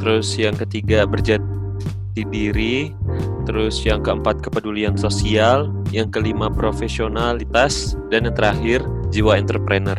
[0.04, 2.92] Terus yang ketiga berjati diri.
[3.44, 5.72] Terus yang keempat kepedulian sosial.
[5.94, 8.80] Yang kelima profesionalitas dan yang terakhir
[9.14, 9.98] jiwa entrepreneur.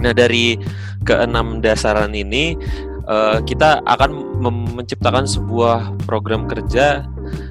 [0.00, 0.56] Nah dari
[1.04, 2.56] keenam dasaran ini
[3.08, 4.40] uh, kita akan
[4.76, 7.04] menciptakan sebuah program kerja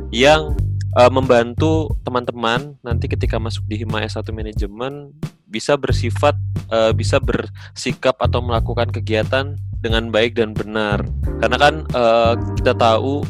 [0.10, 0.54] yang
[0.98, 5.14] uh, membantu teman-teman nanti ketika masuk di Hima S1 Manajemen
[5.50, 6.38] bisa bersifat
[6.70, 11.02] uh, bisa bersikap atau melakukan kegiatan dengan baik dan benar.
[11.42, 13.26] Karena kan uh, kita tahu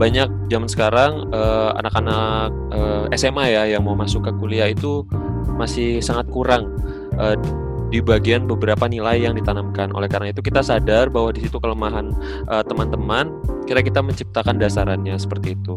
[0.00, 1.28] banyak zaman sekarang
[1.76, 5.04] anak-anak uh, uh, SMA ya yang mau masuk ke kuliah itu
[5.60, 6.72] masih sangat kurang
[7.20, 7.36] uh,
[7.90, 9.90] di bagian beberapa nilai yang ditanamkan.
[9.92, 12.14] Oleh karena itu kita sadar bahwa di situ kelemahan
[12.46, 13.34] uh, teman-teman,
[13.66, 15.74] kira kita menciptakan dasarannya seperti itu.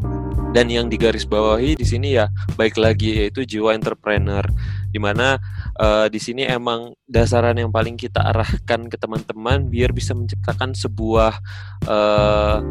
[0.54, 4.46] Dan yang digarisbawahi di sini ya baik lagi yaitu jiwa entrepreneur
[4.94, 5.42] di mana
[5.82, 11.42] uh, di sini emang dasaran yang paling kita arahkan ke teman-teman biar bisa menciptakan sebuah
[11.90, 12.62] uh,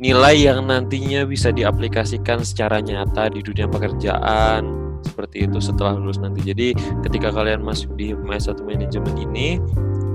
[0.00, 4.64] nilai yang nantinya bisa diaplikasikan secara nyata di dunia pekerjaan
[5.04, 6.40] seperti itu setelah lulus nanti.
[6.40, 6.72] Jadi
[7.04, 9.60] ketika kalian masuk di S1 manajemen ini,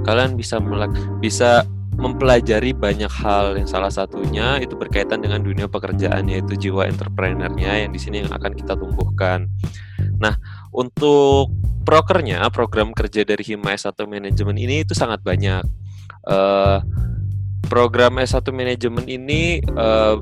[0.02, 0.90] kalian bisa melak
[1.22, 7.88] bisa mempelajari banyak hal yang salah satunya itu berkaitan dengan dunia pekerjaan yaitu jiwa entrepreneurnya
[7.88, 9.48] yang di sini yang akan kita tumbuhkan.
[10.20, 10.36] Nah,
[10.76, 11.56] untuk
[11.88, 15.64] prokernya, program kerja dari Hima S1 Manajemen ini itu sangat banyak.
[16.26, 16.82] Uh,
[17.68, 20.22] program S1 Manajemen ini uh,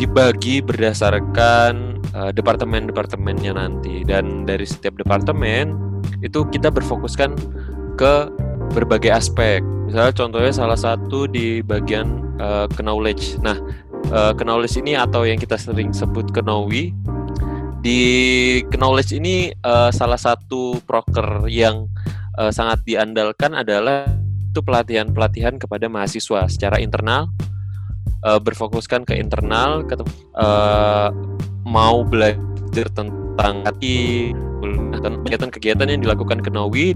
[0.00, 5.76] dibagi berdasarkan uh, departemen-departemennya nanti dan dari setiap departemen
[6.24, 7.36] itu kita berfokuskan
[7.96, 8.14] ke
[8.72, 9.60] berbagai aspek.
[9.86, 13.36] Misalnya contohnya salah satu di bagian uh, knowledge.
[13.44, 13.60] Nah,
[14.10, 16.96] uh, knowledge ini atau yang kita sering sebut kenawi
[17.82, 18.00] di
[18.70, 21.90] knowledge ini uh, salah satu proker yang
[22.38, 24.06] uh, sangat diandalkan adalah
[24.52, 27.32] itu pelatihan-pelatihan kepada mahasiswa secara internal
[28.20, 29.96] uh, berfokuskan ke internal ke
[30.36, 31.08] uh,
[31.64, 34.30] mau belajar tentang hati
[35.02, 36.94] kegiatan-kegiatan yang dilakukan ke Nawi.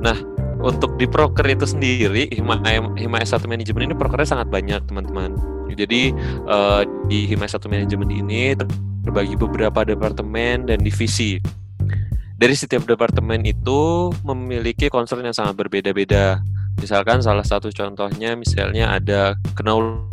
[0.00, 0.16] Nah
[0.62, 2.62] untuk di proker itu sendiri Hima,
[2.94, 5.34] Hima S1 Manajemen ini prokernya sangat banyak teman-teman.
[5.74, 6.14] Jadi
[6.46, 8.54] uh, di Hima S1 Manajemen ini
[9.02, 11.42] terbagi beberapa departemen dan divisi
[12.42, 16.42] dari setiap departemen itu memiliki concern yang sangat berbeda-beda
[16.80, 20.08] Misalkan salah satu contohnya misalnya ada knowledge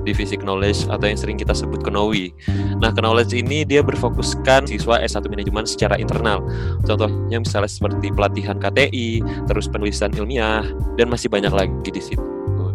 [0.00, 2.32] divisi knowledge atau yang sering kita sebut Knowi.
[2.80, 6.40] Nah, knowledge ini dia berfokuskan siswa S1 manajemen secara internal.
[6.88, 10.64] Contohnya misalnya seperti pelatihan KTI, terus penulisan ilmiah
[10.96, 12.24] dan masih banyak lagi di situ.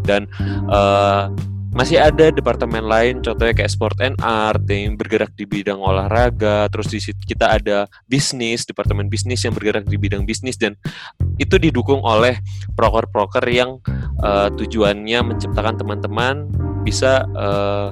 [0.06, 0.30] Dan
[0.70, 1.34] uh,
[1.76, 6.88] masih ada departemen lain contohnya kayak sport and art yang bergerak di bidang olahraga terus
[6.88, 10.80] di situ kita ada bisnis departemen bisnis yang bergerak di bidang bisnis dan
[11.36, 12.40] itu didukung oleh
[12.80, 13.84] proker-proker yang
[14.24, 16.48] uh, tujuannya menciptakan teman-teman
[16.88, 17.92] bisa uh,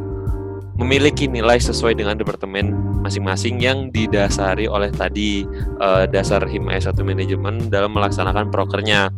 [0.80, 2.74] memiliki nilai sesuai dengan departemen
[3.06, 5.46] masing-masing yang didasari oleh tadi
[5.78, 9.14] uh, dasar HIMA S1 manajemen dalam melaksanakan prokernya.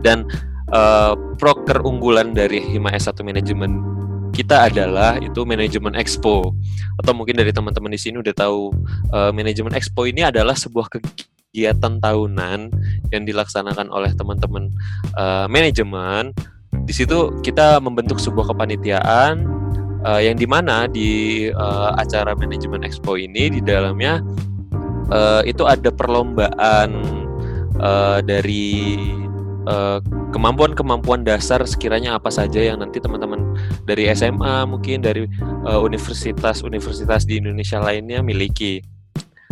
[0.00, 0.24] Dan
[0.74, 6.54] uh, proker unggulan dari Hima S1 Manajemen kita adalah itu manajemen expo.
[7.02, 8.72] Atau mungkin dari teman-teman di sini udah tahu
[9.10, 12.60] uh, manajemen expo ini adalah sebuah kegiatan tahunan
[13.10, 14.70] yang dilaksanakan oleh teman-teman
[15.18, 16.30] uh, manajemen.
[16.86, 19.44] Di situ kita membentuk sebuah kepanitiaan
[20.06, 24.22] uh, yang di mana di uh, acara manajemen expo ini di dalamnya
[25.10, 26.90] uh, itu ada perlombaan
[27.82, 29.29] uh, dari Eh,
[30.32, 35.28] kemampuan-kemampuan dasar sekiranya apa saja yang nanti teman-teman dari SMA mungkin dari
[35.66, 38.80] eh, universitas-universitas di Indonesia lainnya miliki.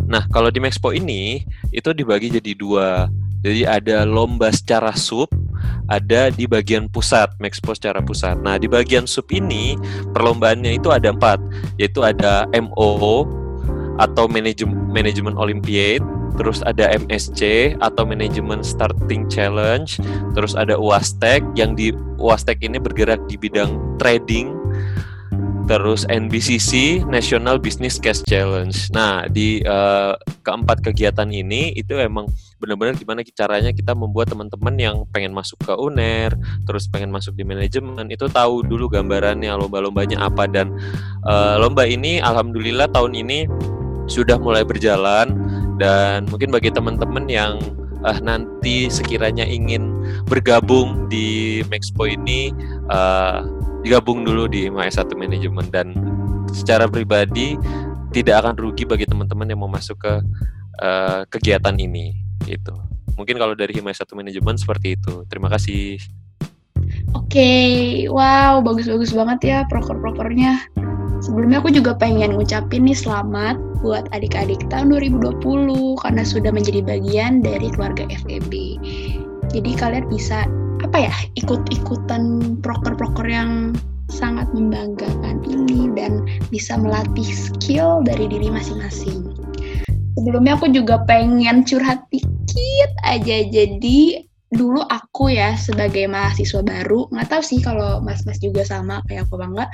[0.09, 3.13] Nah, kalau di Mexpo ini itu dibagi jadi dua.
[3.39, 5.31] Jadi ada lomba secara sub,
[5.87, 8.35] ada di bagian pusat, Mexpo secara pusat.
[8.41, 9.79] Nah, di bagian sub ini
[10.11, 11.39] perlombaannya itu ada empat,
[11.79, 13.29] yaitu ada MO
[13.99, 16.03] atau manajemen manajemen Olympiade,
[16.39, 19.91] terus ada MSC atau Management Starting Challenge,
[20.33, 21.91] terus ada UASTEC yang di
[22.23, 24.55] UASTEC ini bergerak di bidang trading,
[25.69, 28.73] terus NBCC National Business Case Challenge.
[28.97, 32.25] Nah, di uh, keempat kegiatan ini itu emang
[32.57, 36.35] benar-benar gimana caranya kita membuat teman-teman yang pengen masuk ke UNER,
[36.65, 40.73] terus pengen masuk di manajemen itu tahu dulu gambarannya lomba-lombanya apa dan
[41.29, 43.47] uh, lomba ini alhamdulillah tahun ini
[44.09, 45.37] sudah mulai berjalan
[45.77, 47.61] dan mungkin bagi teman-teman yang
[48.03, 49.93] uh, nanti sekiranya ingin
[50.27, 52.51] bergabung di Maxpo ini
[52.91, 53.45] uh,
[53.87, 55.95] digabung dulu di MAS 1 Manajemen dan
[56.51, 57.55] secara pribadi
[58.11, 60.15] tidak akan rugi bagi teman-teman yang mau masuk ke
[60.83, 62.17] uh, kegiatan ini
[62.49, 62.75] itu
[63.15, 66.01] mungkin kalau dari Himas 1 Manajemen seperti itu terima kasih
[67.13, 67.69] Oke, okay.
[68.09, 70.73] wow, bagus-bagus banget ya proker-prokernya.
[71.19, 77.43] Sebelumnya aku juga pengen ngucapin nih selamat buat adik-adik tahun 2020 karena sudah menjadi bagian
[77.43, 78.79] dari keluarga FEB.
[79.51, 80.47] Jadi kalian bisa
[80.79, 83.75] apa ya ikut-ikutan proker-proker yang
[84.09, 86.23] sangat membanggakan ini dan
[86.55, 89.35] bisa melatih skill dari diri masing-masing.
[90.15, 93.43] Sebelumnya aku juga pengen curhat dikit aja.
[93.51, 99.29] Jadi dulu aku ya sebagai mahasiswa baru nggak tahu sih kalau mas-mas juga sama kayak
[99.29, 99.69] aku bangga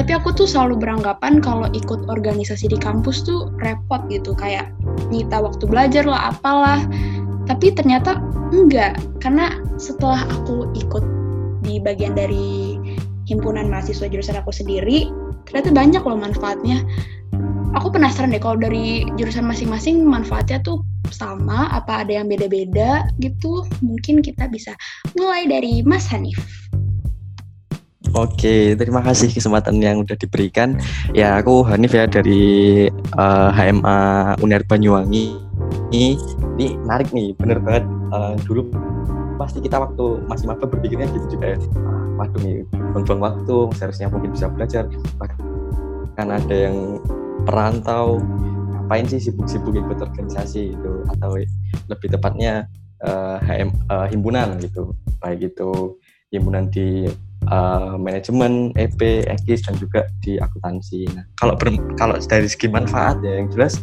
[0.00, 4.72] tapi aku tuh selalu beranggapan kalau ikut organisasi di kampus tuh repot gitu kayak
[5.12, 6.82] nyita waktu belajar lah apalah.
[7.44, 8.16] Tapi ternyata
[8.50, 11.04] enggak karena setelah aku ikut
[11.60, 12.80] di bagian dari
[13.28, 15.08] himpunan mahasiswa jurusan aku sendiri
[15.48, 16.80] ternyata banyak loh manfaatnya
[17.74, 23.66] aku penasaran deh kalau dari jurusan masing-masing manfaatnya tuh sama apa ada yang beda-beda gitu
[23.82, 24.72] mungkin kita bisa
[25.18, 26.38] mulai dari Mas Hanif
[28.14, 30.78] Oke, terima kasih kesempatan yang udah diberikan.
[31.10, 32.86] Ya, aku Hanif ya dari
[33.18, 33.98] uh, eh, HMA
[34.38, 35.34] Uner Banyuwangi.
[35.90, 36.14] Ini,
[36.54, 37.82] ini menarik nih, bener banget.
[38.14, 38.70] Uh, dulu
[39.34, 41.58] pasti kita waktu masih maba berpikirnya gitu juga ya.
[42.14, 42.62] Waduh nih,
[42.94, 44.86] buang-buang waktu, seharusnya mungkin bisa belajar.
[45.18, 47.02] Bahkan ada yang
[47.44, 48.20] perantau,
[48.74, 51.40] ngapain sih sibuk-sibuk ikut organisasi itu atau
[51.88, 52.68] lebih tepatnya
[53.04, 54.92] uh, HM, uh, himpunan gitu
[55.24, 55.96] baik itu
[56.28, 57.08] himpunan di
[57.48, 61.08] uh, manajemen, EP, ekis dan juga di akuntansi.
[61.16, 63.80] Nah, kalau ber, kalau dari segi manfaat ya yang jelas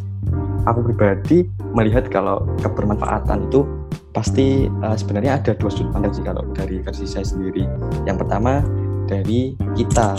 [0.66, 1.42] aku pribadi
[1.74, 3.66] melihat kalau kebermanfaatan itu
[4.14, 7.64] pasti uh, sebenarnya ada dua sudut pandang sih kalau dari versi saya sendiri.
[8.04, 8.62] Yang pertama
[9.08, 10.14] dari kita,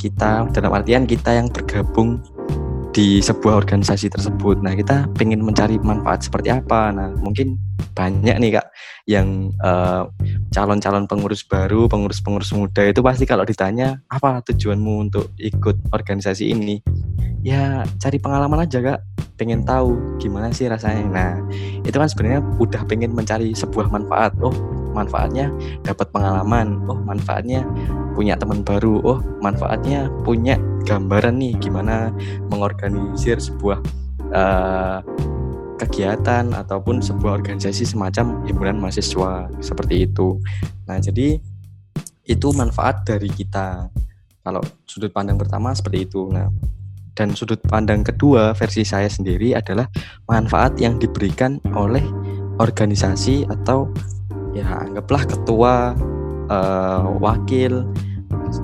[0.00, 2.18] kita dalam artian kita yang bergabung
[2.96, 4.64] di sebuah organisasi tersebut.
[4.64, 6.88] Nah, kita pengen mencari manfaat seperti apa.
[6.88, 7.60] Nah, mungkin
[7.92, 8.66] banyak nih kak
[9.04, 10.02] yang eh,
[10.56, 16.80] calon-calon pengurus baru, pengurus-pengurus muda itu pasti kalau ditanya apa tujuanmu untuk ikut organisasi ini,
[17.44, 19.00] ya cari pengalaman aja kak.
[19.36, 21.04] Pengen tahu gimana sih rasanya.
[21.12, 21.32] Nah,
[21.84, 24.32] itu kan sebenarnya udah pengen mencari sebuah manfaat.
[24.40, 24.56] Oh,
[24.96, 25.52] manfaatnya
[25.84, 26.80] dapat pengalaman.
[26.88, 27.68] Oh, manfaatnya
[28.16, 30.56] punya teman baru oh manfaatnya punya
[30.88, 32.08] gambaran nih gimana
[32.48, 33.84] mengorganisir sebuah
[34.32, 35.04] uh,
[35.76, 40.40] kegiatan ataupun sebuah organisasi semacam himpunan mahasiswa seperti itu
[40.88, 41.36] nah jadi
[42.26, 43.92] itu manfaat dari kita
[44.46, 46.30] Kalau sudut pandang pertama seperti itu.
[46.30, 46.46] Nah,
[47.18, 49.90] dan sudut pandang kedua versi saya sendiri adalah
[50.30, 52.06] manfaat yang diberikan oleh
[52.62, 53.90] organisasi atau
[54.56, 55.92] ya anggaplah ketua,
[56.48, 57.84] uh, wakil,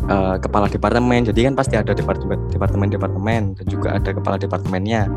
[0.09, 1.28] uh, kepala departemen.
[1.28, 5.12] Jadi kan pasti ada departemen-departemen dan juga ada kepala departemennya.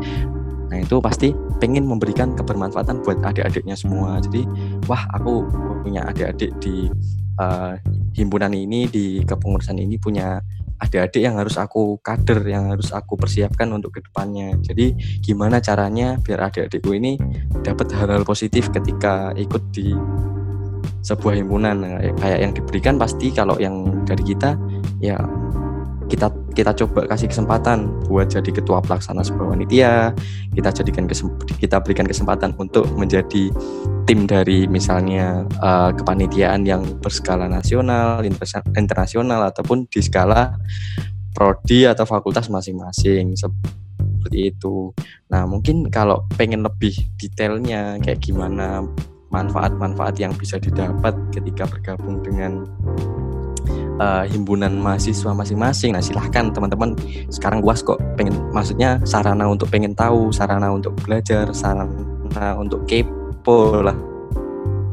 [0.66, 1.30] Nah itu pasti
[1.62, 4.18] pengen memberikan kebermanfaatan buat adik-adiknya semua.
[4.20, 4.44] Jadi
[4.90, 5.46] wah aku
[5.86, 6.90] punya adik-adik di
[7.38, 7.78] uh,
[8.12, 10.42] himpunan ini di kepengurusan ini punya
[10.76, 14.58] adik-adik yang harus aku kader, yang harus aku persiapkan untuk ke depannya.
[14.60, 14.92] Jadi
[15.24, 17.16] gimana caranya biar adik-adikku ini
[17.64, 19.96] dapat hal-hal positif ketika ikut di
[21.06, 21.76] sebuah himpunan.
[21.78, 24.58] Nah, kayak yang diberikan pasti kalau yang dari kita
[24.98, 25.14] ya
[26.06, 30.10] kita kita coba kasih kesempatan buat jadi ketua pelaksana sebuah panitia.
[30.54, 31.06] Kita jadikan
[31.58, 33.50] kita berikan kesempatan untuk menjadi
[34.06, 38.22] tim dari misalnya uh, kepanitiaan yang berskala nasional
[38.78, 40.54] internasional ataupun di skala
[41.34, 44.94] prodi atau fakultas masing-masing seperti itu.
[45.28, 48.86] Nah mungkin kalau pengen lebih detailnya kayak gimana
[49.30, 52.62] manfaat-manfaat yang bisa didapat ketika bergabung dengan
[53.98, 55.96] uh, himpunan mahasiswa masing-masing.
[55.96, 56.94] Nah, silahkan teman-teman
[57.32, 63.82] sekarang guas kok pengen maksudnya sarana untuk pengen tahu, sarana untuk belajar, sarana untuk kepo
[63.82, 63.96] lah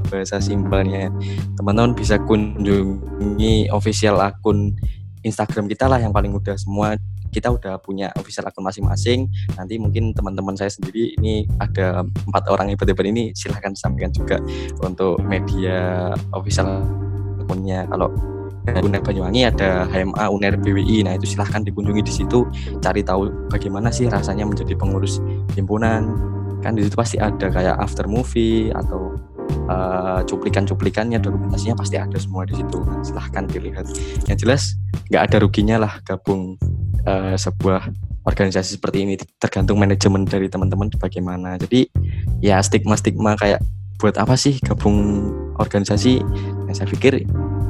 [0.09, 1.09] bahasa simpelnya.
[1.57, 4.73] Teman-teman bisa kunjungi official akun
[5.23, 6.99] Instagram kita lah yang paling mudah semua
[7.33, 9.25] kita udah punya official akun masing-masing.
[9.57, 14.37] Nanti mungkin teman-teman saya sendiri ini ada empat orang hebat-hebat ini silahkan sampaikan juga
[14.85, 16.85] untuk media official
[17.41, 17.89] akunnya.
[17.89, 18.13] Kalau
[18.63, 21.03] UNER Banyuwangi ada HMA UNER BWI.
[21.03, 22.47] Nah, itu silahkan dikunjungi di situ
[22.79, 25.19] cari tahu bagaimana sih rasanya menjadi pengurus
[25.59, 26.15] himpunan.
[26.63, 29.19] Kan di situ pasti ada kayak after movie atau
[29.67, 32.79] uh, cuplikan-cuplikannya, dokumentasinya pasti ada semua di situ.
[32.79, 33.83] Nah, silahkan dilihat.
[34.31, 34.61] Yang jelas
[35.11, 36.55] nggak ada ruginya lah gabung
[37.07, 37.91] uh, sebuah
[38.23, 41.59] organisasi seperti ini tergantung manajemen dari teman-teman bagaimana.
[41.59, 41.87] Jadi
[42.39, 43.59] ya stigma-stigma kayak
[43.99, 46.23] buat apa sih gabung organisasi?
[46.67, 47.13] Yang saya pikir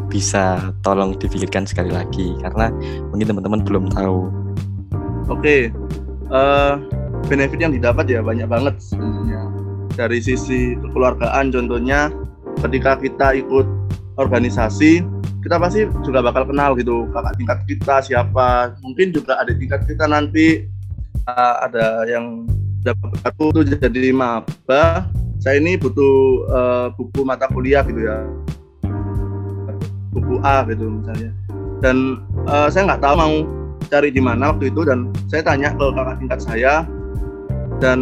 [0.10, 2.69] bisa tolong dipikirkan sekali lagi karena
[3.10, 4.30] mungkin teman-teman belum tahu.
[5.32, 5.74] Oke
[6.34, 6.82] uh,
[7.30, 9.50] benefit yang didapat ya banyak banget sebenarnya.
[9.93, 12.10] Dari sisi kekeluargaan contohnya
[12.65, 13.65] ketika kita ikut
[14.17, 15.06] organisasi
[15.44, 18.74] kita pasti juga bakal kenal gitu kakak tingkat kita siapa.
[18.80, 20.64] Mungkin juga ada tingkat kita nanti
[21.28, 22.48] uh, ada yang
[22.82, 25.12] dapat tuh jadi maba.
[25.44, 26.16] Saya ini butuh
[26.48, 28.24] uh, buku mata kuliah gitu ya.
[30.16, 31.36] Buku A gitu misalnya.
[31.84, 33.36] Dan uh, saya nggak tahu mau
[33.92, 36.88] cari di mana waktu itu dan saya tanya ke kakak tingkat saya
[37.84, 38.00] dan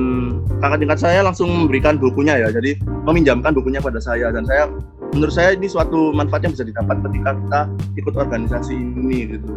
[0.62, 2.54] kakak tingkat saya langsung memberikan bukunya ya.
[2.54, 2.78] Jadi
[3.10, 4.30] meminjamkan bukunya pada saya.
[4.30, 4.70] Dan saya
[5.10, 7.62] menurut saya ini suatu manfaat yang bisa didapat ketika kita
[7.98, 9.50] ikut organisasi ini gitu.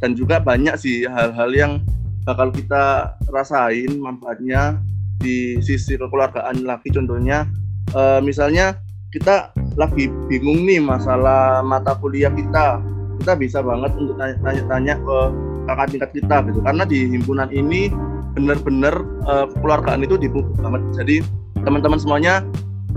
[0.00, 1.72] Dan juga banyak sih hal-hal yang
[2.24, 4.80] bakal kita rasain manfaatnya
[5.20, 6.88] di sisi kekeluargaan lagi.
[6.88, 7.44] Contohnya
[7.92, 8.80] uh, misalnya
[9.12, 12.80] kita lagi bingung nih masalah mata kuliah kita.
[13.20, 15.18] Kita bisa banget untuk tanya-tanya ke
[15.68, 16.58] kakak tingkat kita gitu.
[16.64, 17.92] Karena di himpunan ini
[18.32, 18.94] benar-benar
[19.28, 21.16] uh, kekeluargaan itu dipupuk banget jadi
[21.62, 22.34] teman-teman semuanya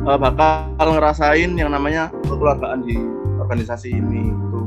[0.03, 2.95] uh, bakal ngerasain yang namanya kekeluargaan di
[3.39, 4.59] organisasi ini itu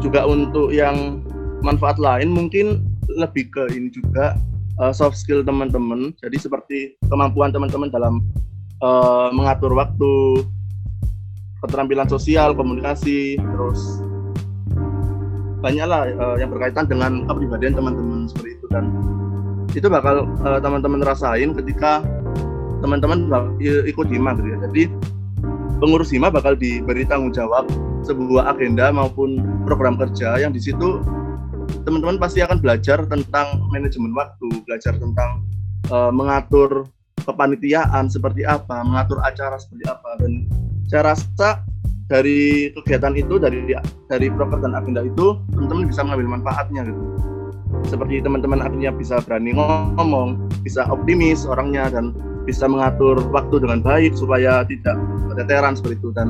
[0.00, 1.24] juga untuk yang
[1.64, 4.36] manfaat lain mungkin lebih ke ini juga
[4.80, 6.12] uh, soft skill teman-teman.
[6.20, 8.14] Jadi seperti kemampuan teman-teman dalam
[8.84, 10.44] uh, mengatur waktu
[11.64, 14.04] keterampilan sosial komunikasi terus
[15.64, 18.66] banyaklah uh, yang berkaitan dengan kepribadian teman-teman seperti itu.
[18.68, 18.92] Dan
[19.76, 22.00] itu bakal uh, teman-teman rasain ketika
[22.80, 23.28] teman-teman
[23.60, 24.58] ikut hima gitu ya.
[24.68, 24.82] Jadi
[25.80, 27.68] pengurus hima bakal diberi tanggung jawab
[28.04, 31.04] sebuah agenda maupun program kerja yang di situ
[31.84, 35.42] teman-teman pasti akan belajar tentang manajemen waktu, belajar tentang
[35.90, 36.86] uh, mengatur
[37.26, 40.46] kepanitiaan seperti apa, mengatur acara seperti apa dan
[40.86, 41.66] saya rasa
[42.06, 43.74] dari kegiatan itu dari
[44.06, 47.02] dari proker dan agenda itu teman-teman bisa mengambil manfaatnya gitu
[47.84, 52.16] seperti teman-teman akhirnya bisa berani ngomong bisa optimis orangnya dan
[52.46, 54.96] bisa mengatur waktu dengan baik supaya tidak
[55.34, 56.10] keteteran seperti itu.
[56.14, 56.28] Dan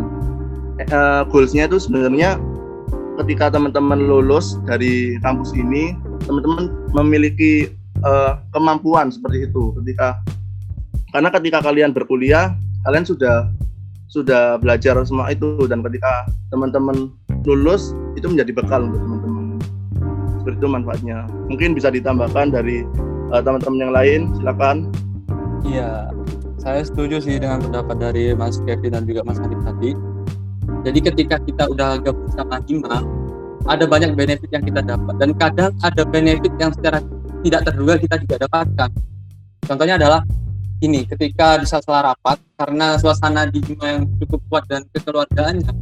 [0.90, 2.40] uh, goalsnya itu sebenarnya
[3.22, 7.68] ketika teman-teman lulus dari kampus ini teman-teman memiliki
[8.04, 10.20] uh, kemampuan seperti itu ketika
[11.12, 12.52] karena ketika kalian berkuliah
[12.84, 13.52] kalian sudah
[14.08, 15.68] sudah belajar semua itu.
[15.68, 17.12] Dan ketika teman-teman
[17.44, 19.35] lulus itu menjadi bekal untuk teman-teman
[20.46, 22.86] seperti itu manfaatnya mungkin bisa ditambahkan dari
[23.34, 24.86] uh, teman-teman yang lain silakan
[25.66, 26.14] Iya,
[26.62, 29.98] saya setuju sih dengan pendapat dari Mas Kevin dan juga Mas Hanif tadi.
[30.86, 33.02] Jadi ketika kita udah gabung sama Hima,
[33.66, 37.02] ada banyak benefit yang kita dapat dan kadang ada benefit yang secara
[37.42, 38.90] tidak terduga kita juga dapatkan.
[39.66, 40.22] Contohnya adalah
[40.86, 45.72] ini ketika di sela rapat karena suasana di Hima yang cukup kuat dan kekeluargaannya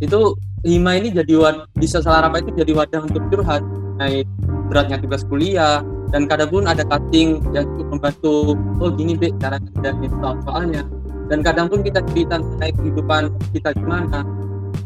[0.00, 0.20] itu
[0.64, 3.60] Hima ini jadi wad, di sela rapat itu jadi wadah untuk curhat
[4.00, 4.26] naik
[4.70, 9.58] beratnya tugas kuliah dan kadang pun ada cutting yang cukup membantu oh gini deh cara
[9.58, 10.82] kerjain soal soalnya?
[11.24, 14.22] Dan kadang pun kita cerita mengenai kehidupan kita gimana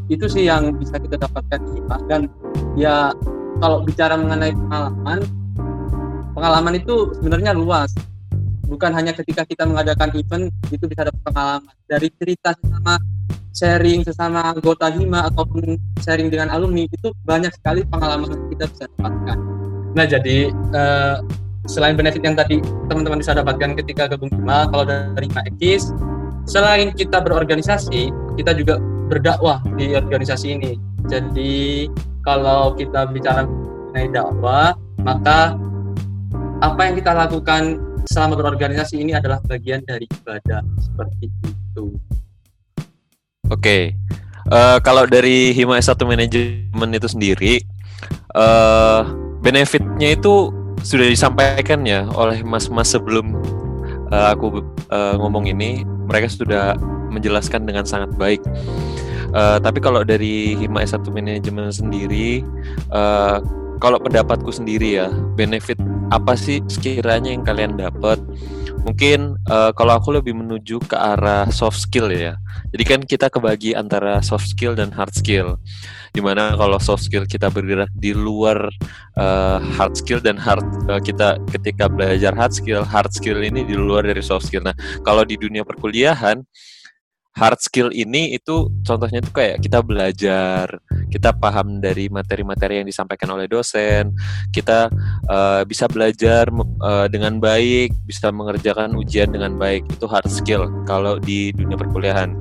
[0.08, 2.20] itu sih yang bisa kita dapatkan di Hima dan
[2.76, 3.12] ya
[3.60, 5.18] kalau bicara mengenai pengalaman
[6.32, 7.92] pengalaman itu sebenarnya luas
[8.68, 11.74] bukan hanya ketika kita mengadakan event itu bisa dapat pengalaman.
[11.88, 12.94] Dari cerita sesama
[13.56, 18.84] sharing sesama anggota hima ataupun sharing dengan alumni itu banyak sekali pengalaman yang kita bisa
[18.94, 19.38] dapatkan.
[19.96, 20.38] Nah jadi
[20.76, 21.16] uh,
[21.66, 25.42] selain benefit yang tadi teman-teman bisa dapatkan ketika gabung hima kalau dari hima
[26.48, 30.72] selain kita berorganisasi kita juga berdakwah di organisasi ini.
[31.08, 31.88] Jadi
[32.22, 35.56] kalau kita bicara mengenai dakwah maka
[36.60, 41.92] apa yang kita lakukan selama berorganisasi ini adalah bagian dari ibadah seperti itu.
[43.48, 43.82] Oke, okay.
[44.48, 47.54] uh, eh, kalau dari Hima S1 Manajemen itu sendiri,
[48.36, 49.04] uh,
[49.44, 53.36] benefitnya itu sudah disampaikan ya oleh mas-mas sebelum
[54.12, 56.76] uh, aku uh, ngomong ini, mereka sudah
[57.12, 58.40] menjelaskan dengan sangat baik.
[59.32, 62.40] Uh, tapi kalau dari Hima S1 Manajemen sendiri,
[62.92, 63.40] uh,
[63.80, 65.76] kalau pendapatku sendiri ya benefit
[66.08, 68.16] apa sih sekiranya yang kalian dapat
[68.88, 72.40] mungkin uh, kalau aku lebih menuju ke arah soft skill ya.
[72.72, 75.60] Jadi kan kita kebagi antara soft skill dan hard skill.
[76.16, 78.72] Di mana kalau soft skill kita bergerak di luar
[79.20, 83.76] uh, hard skill dan hard uh, kita ketika belajar hard skill hard skill ini di
[83.76, 84.64] luar dari soft skill.
[84.64, 86.40] Nah kalau di dunia perkuliahan
[87.38, 90.66] hard skill ini itu contohnya itu kayak kita belajar,
[91.06, 94.10] kita paham dari materi-materi yang disampaikan oleh dosen,
[94.50, 94.90] kita
[95.30, 96.50] uh, bisa belajar
[96.82, 99.86] uh, dengan baik, bisa mengerjakan ujian dengan baik.
[99.86, 102.34] Itu hard skill kalau di dunia perkuliahan.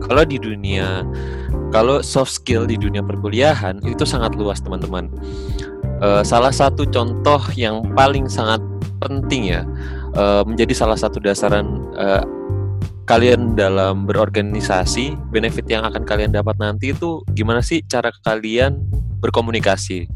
[0.00, 1.04] Kalau di dunia
[1.74, 5.10] kalau soft skill di dunia perkuliahan itu sangat luas, teman-teman.
[6.00, 8.62] Uh, salah satu contoh yang paling sangat
[9.04, 9.62] penting ya
[10.16, 11.66] uh, menjadi salah satu dasaran
[11.96, 12.24] uh,
[13.10, 18.78] kalian dalam berorganisasi, benefit yang akan kalian dapat nanti itu gimana sih cara kalian
[19.18, 20.06] berkomunikasi?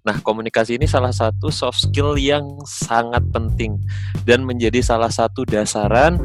[0.00, 3.76] Nah, komunikasi ini salah satu soft skill yang sangat penting
[4.24, 6.16] dan menjadi salah satu dasaran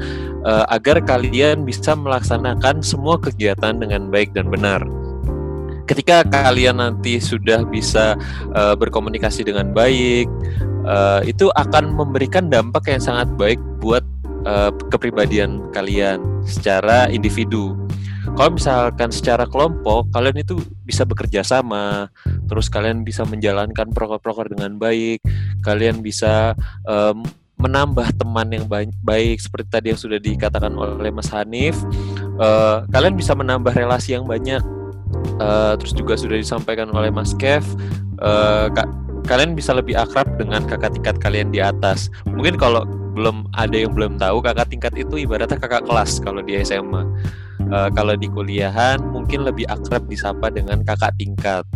[0.48, 4.88] uh, agar kalian bisa melaksanakan semua kegiatan dengan baik dan benar.
[5.92, 8.16] Ketika kalian nanti sudah bisa
[8.56, 10.32] uh, berkomunikasi dengan baik,
[10.88, 14.08] uh, itu akan memberikan dampak yang sangat baik buat
[14.46, 17.74] uh, kepribadian kalian secara individu.
[18.36, 22.12] Kalau misalkan secara kelompok, kalian itu bisa bekerja sama,
[22.46, 25.24] terus kalian bisa menjalankan proker-proker dengan baik,
[25.64, 26.54] kalian bisa
[26.86, 27.24] um,
[27.58, 28.70] menambah teman yang
[29.02, 31.82] baik, seperti tadi yang sudah dikatakan oleh Mas Hanif.
[32.38, 34.62] Uh, kalian bisa menambah relasi yang banyak.
[35.42, 37.66] Uh, terus juga sudah disampaikan oleh Mas Kev.
[38.22, 38.70] Uh,
[39.28, 42.08] kalian bisa lebih akrab dengan kakak tingkat kalian di atas.
[42.24, 46.56] Mungkin kalau belum ada yang belum tahu kakak tingkat itu ibaratnya kakak kelas kalau di
[46.64, 47.04] SMA.
[47.68, 51.68] Uh, eh, kalau di kuliahan mungkin lebih akrab disapa dengan kakak tingkat.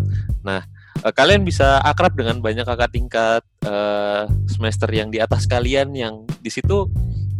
[0.45, 0.63] Nah,
[1.03, 6.23] uh, kalian bisa akrab dengan banyak kakak tingkat uh, semester yang di atas kalian yang
[6.39, 6.87] di situ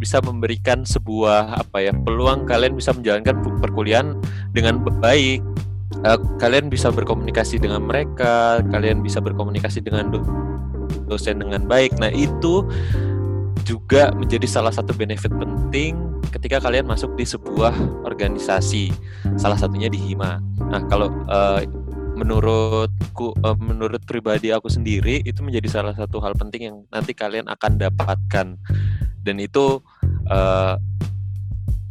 [0.02, 4.18] bisa memberikan sebuah apa ya peluang kalian bisa menjalankan perkuliahan
[4.50, 5.40] dengan baik.
[6.02, 10.10] Uh, kalian bisa berkomunikasi dengan mereka, kalian bisa berkomunikasi dengan
[11.06, 11.94] dosen dengan baik.
[12.00, 12.66] Nah, itu
[13.62, 15.94] juga menjadi salah satu benefit penting
[16.34, 17.72] ketika kalian masuk di sebuah
[18.08, 18.90] organisasi
[19.38, 21.62] salah satunya di Hima nah kalau uh,
[22.18, 27.46] menurutku uh, menurut pribadi aku sendiri itu menjadi salah satu hal penting yang nanti kalian
[27.48, 28.46] akan dapatkan
[29.22, 29.80] dan itu
[30.28, 30.74] uh,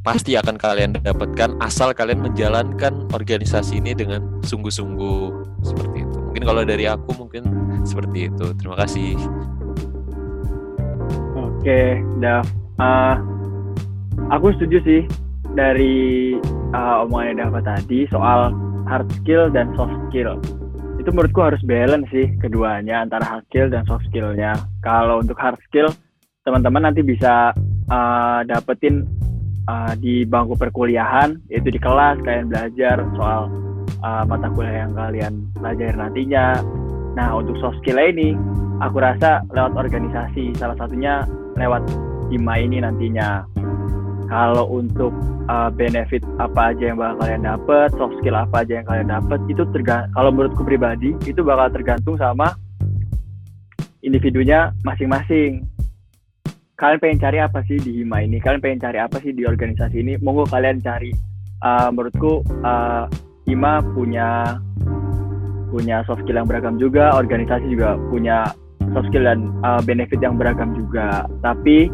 [0.01, 5.21] pasti akan kalian dapatkan asal kalian menjalankan organisasi ini dengan sungguh-sungguh
[5.61, 7.45] seperti itu mungkin kalau dari aku mungkin
[7.85, 9.13] seperti itu terima kasih
[11.61, 12.41] Oke, Dav.
[12.81, 13.21] Uh,
[14.33, 15.01] aku setuju sih
[15.53, 16.33] dari
[16.73, 18.49] uh, omongannya Dava tadi soal
[18.89, 20.41] hard skill dan soft skill.
[20.97, 24.57] Itu menurutku harus balance sih keduanya antara hard skill dan soft skillnya.
[24.81, 25.93] Kalau untuk hard skill,
[26.41, 27.53] teman-teman nanti bisa
[27.93, 29.05] uh, dapetin
[29.71, 33.47] uh, di bangku perkuliahan, yaitu di kelas kalian belajar soal
[34.03, 36.59] uh, mata kuliah yang kalian pelajari nantinya.
[37.15, 38.35] Nah, untuk soft skill ini,
[38.83, 41.23] aku rasa lewat organisasi, salah satunya
[41.55, 41.87] lewat
[42.31, 43.43] Hima ini nantinya.
[44.31, 45.11] kalau untuk
[45.51, 49.39] uh, benefit apa aja yang bakal kalian dapat, soft skill apa aja yang kalian dapat,
[49.51, 50.15] itu tergantung.
[50.15, 52.55] Kalau menurutku pribadi itu bakal tergantung sama
[53.99, 55.67] individunya masing-masing.
[56.81, 58.41] Kalian pengen cari apa sih di Hima ini?
[58.41, 60.17] Kalian pengen cari apa sih di organisasi ini?
[60.17, 61.13] Monggo kalian cari.
[61.61, 63.05] Uh, menurutku uh,
[63.45, 64.57] Hima punya
[65.69, 68.49] punya soft skill yang beragam juga, organisasi juga punya
[68.97, 71.29] soft skill dan uh, benefit yang beragam juga.
[71.45, 71.93] Tapi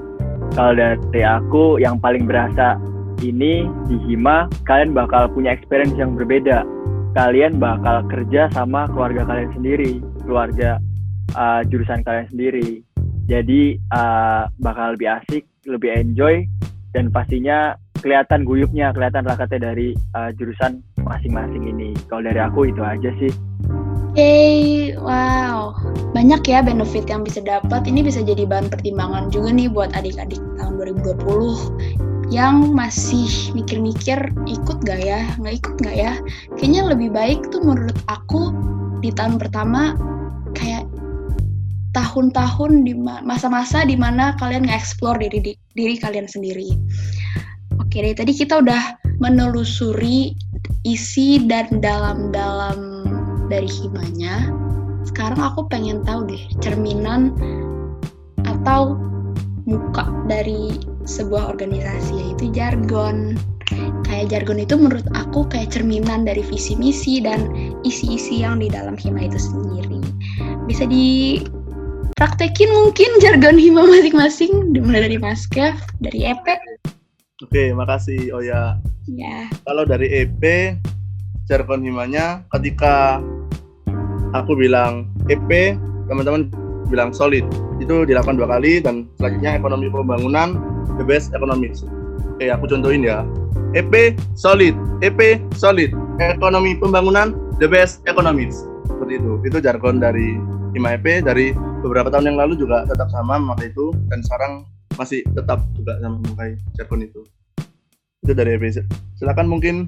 [0.56, 2.80] kalau dari aku yang paling berasa
[3.20, 6.64] ini di Hima kalian bakal punya experience yang berbeda
[7.12, 10.78] kalian bakal kerja sama keluarga kalian sendiri keluarga
[11.34, 12.87] uh, jurusan kalian sendiri
[13.28, 16.48] jadi uh, bakal lebih asik lebih enjoy
[16.96, 22.82] dan pastinya kelihatan guyupnya kelihatan rakatnya dari uh, jurusan masing-masing ini kalau dari aku itu
[22.82, 23.32] aja sih
[24.18, 25.78] Hey, wow,
[26.10, 27.86] banyak ya benefit yang bisa dapat.
[27.86, 30.74] Ini bisa jadi bahan pertimbangan juga nih buat adik-adik tahun
[31.22, 34.18] 2020 yang masih mikir-mikir
[34.50, 36.18] ikut gak ya, nggak ikut gak ya.
[36.58, 38.58] Kayaknya lebih baik tuh menurut aku
[39.06, 39.94] di tahun pertama
[40.58, 40.87] kayak
[41.96, 46.74] tahun-tahun di masa-masa di mana kalian nge-explore diri, diri kalian sendiri.
[47.78, 50.36] Oke deh, tadi kita udah menelusuri
[50.84, 53.08] isi dan dalam-dalam
[53.48, 54.52] dari himanya.
[55.08, 57.32] Sekarang aku pengen tahu deh cerminan
[58.44, 59.00] atau
[59.68, 60.76] muka dari
[61.08, 63.40] sebuah organisasi yaitu jargon.
[64.08, 67.52] Kayak jargon itu menurut aku kayak cerminan dari visi misi dan
[67.84, 70.00] isi-isi yang di dalam hima itu sendiri.
[70.68, 70.88] Bisa
[72.18, 76.42] dipraktekin mungkin jargon hima masing-masing dimulai dari Mas Kev dari EP
[77.46, 78.34] Oke, makasih.
[78.34, 78.74] Oh Ya.
[79.62, 80.42] Kalau dari EP,
[81.46, 83.22] jargon himanya ketika
[84.34, 85.78] aku bilang EP
[86.10, 86.50] teman-teman
[86.90, 87.46] bilang solid.
[87.78, 90.58] Itu dilakukan dua kali dan selanjutnya ekonomi pembangunan
[90.98, 93.22] the best economics oke aku contohin ya.
[93.78, 94.74] EP solid
[95.06, 95.94] EP solid.
[96.18, 99.38] Ekonomi pembangunan the best economics seperti itu.
[99.46, 100.42] Itu jargon dari
[100.74, 101.54] Hima EP dari
[101.84, 104.66] beberapa tahun yang lalu juga tetap sama memakai itu dan sekarang
[104.98, 107.22] masih tetap juga sama memakai jargon itu
[108.26, 108.64] itu dari EP
[109.18, 109.88] silakan mungkin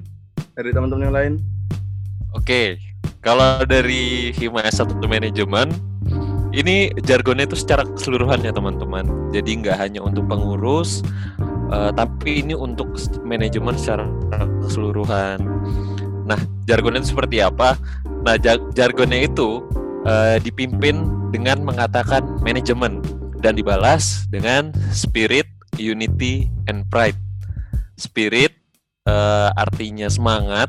[0.54, 1.32] dari teman-teman yang lain
[2.34, 2.78] oke
[3.20, 5.68] kalau dari Hima S1 Manajemen,
[6.56, 9.04] ini jargonnya itu secara keseluruhan ya teman-teman.
[9.28, 11.04] Jadi nggak hanya untuk pengurus,
[11.68, 14.08] uh, tapi ini untuk manajemen secara
[14.64, 15.36] keseluruhan.
[16.24, 17.76] Nah, jargonnya itu seperti apa?
[18.24, 18.40] Nah,
[18.72, 19.68] jargonnya itu
[20.04, 23.00] uh, dipimpin dengan mengatakan manajemen
[23.40, 25.48] dan dibalas dengan spirit,
[25.80, 27.16] unity, and pride.
[27.96, 28.52] Spirit
[29.08, 30.68] uh, artinya semangat,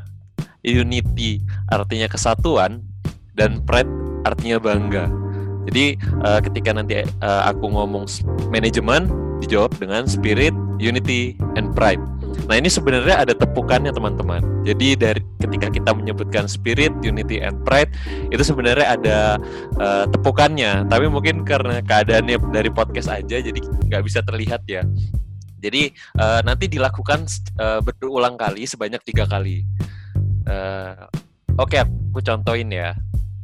[0.64, 2.84] unity artinya kesatuan
[3.36, 3.90] dan pride
[4.24, 5.10] artinya bangga.
[5.68, 5.94] Jadi
[6.26, 8.08] uh, ketika nanti uh, aku ngomong
[8.50, 9.06] manajemen
[9.42, 12.02] dijawab dengan spirit, unity, and pride.
[12.46, 14.42] Nah ini sebenarnya ada tepukannya teman-teman.
[14.66, 17.92] Jadi dari ketika kita menyebutkan spirit, unity, and pride
[18.30, 19.18] itu sebenarnya ada
[19.78, 20.86] uh, tepukannya.
[20.86, 24.82] Tapi mungkin karena keadaannya dari podcast aja, jadi nggak bisa terlihat ya.
[25.62, 27.26] Jadi uh, nanti dilakukan
[27.62, 29.62] uh, berulang kali sebanyak tiga kali.
[30.42, 31.06] Uh,
[31.60, 32.96] Oke, okay, aku contohin ya.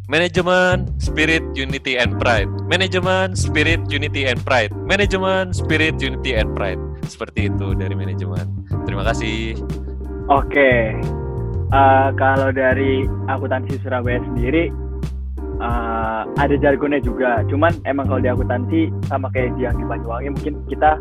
[0.08, 2.48] Manajemen, spirit, unity, and pride.
[2.64, 4.72] Manajemen, spirit, unity, and pride.
[4.88, 6.80] Manajemen, spirit, unity, and pride.
[7.04, 8.48] Seperti itu dari manajemen.
[8.88, 9.60] Terima kasih.
[10.32, 10.80] Oke, okay.
[11.76, 14.72] uh, kalau dari akuntansi Surabaya sendiri
[15.60, 17.44] uh, ada jargonnya juga.
[17.44, 18.80] Cuman emang kalau di akuntansi
[19.12, 20.96] sama kayak di yang di Banyuwangi mungkin kita